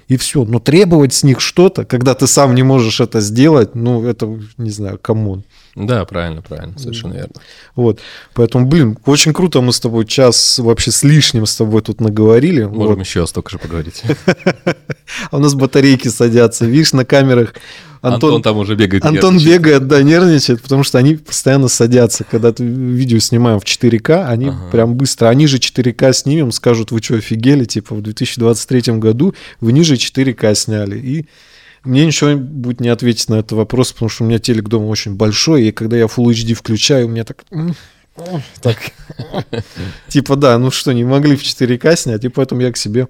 [0.08, 0.44] И все.
[0.44, 4.72] Но требовать с них что-то, когда ты сам не можешь это сделать, ну, это, не
[4.72, 5.44] знаю, come on.
[5.80, 7.36] Да, правильно, правильно, совершенно верно.
[7.76, 8.02] Вот,
[8.34, 12.66] поэтому, блин, очень круто мы с тобой час вообще с лишним с тобой тут наговорили.
[12.66, 13.06] Можем вот.
[13.06, 14.04] еще столько же поговорить.
[15.32, 17.56] А у нас батарейки садятся, видишь, на камерах
[18.02, 19.04] Антон, Антон там уже бегает.
[19.04, 19.62] Антон нервничает.
[19.62, 22.24] бегает, да, нервничает, потому что они постоянно садятся.
[22.24, 24.70] Когда ты видео снимаем в 4К, они ага.
[24.72, 25.28] прям быстро.
[25.28, 27.66] Они же 4К снимем, скажут, вы что, офигели?
[27.66, 30.98] Типа в 2023 году вы ниже 4К сняли.
[30.98, 31.26] И
[31.84, 35.16] мне ничего будет не ответить на этот вопрос, потому что у меня телек дома очень
[35.16, 37.44] большой, и когда я Full HD включаю, у меня так...
[38.62, 38.78] Так.
[40.10, 43.08] Типа, да, ну что, не могли в 4К снять, и поэтому я к себе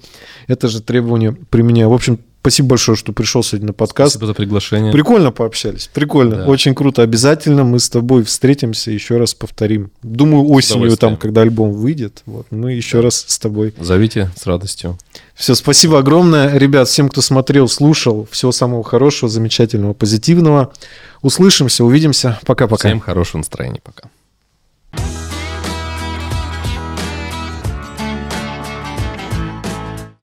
[0.47, 1.89] это же требование применяю.
[1.89, 4.11] В общем, Спасибо большое, что пришел сегодня на подкаст.
[4.11, 4.93] Спасибо за приглашение.
[4.93, 5.89] Прикольно пообщались.
[5.93, 6.37] Прикольно.
[6.37, 6.45] Да.
[6.45, 7.01] Очень круто.
[7.01, 9.91] Обязательно мы с тобой встретимся, еще раз повторим.
[10.03, 13.03] Думаю, осенью, там, когда альбом выйдет, вот, мы еще да.
[13.03, 13.73] раз с тобой.
[13.77, 14.97] Зовите с радостью.
[15.35, 16.57] Все, спасибо огромное.
[16.57, 20.71] Ребят, всем, кто смотрел, слушал, всего самого хорошего, замечательного, позитивного.
[21.21, 22.39] Услышимся, увидимся.
[22.45, 22.87] Пока-пока.
[22.87, 23.81] Всем хорошего настроения.
[23.83, 24.09] Пока.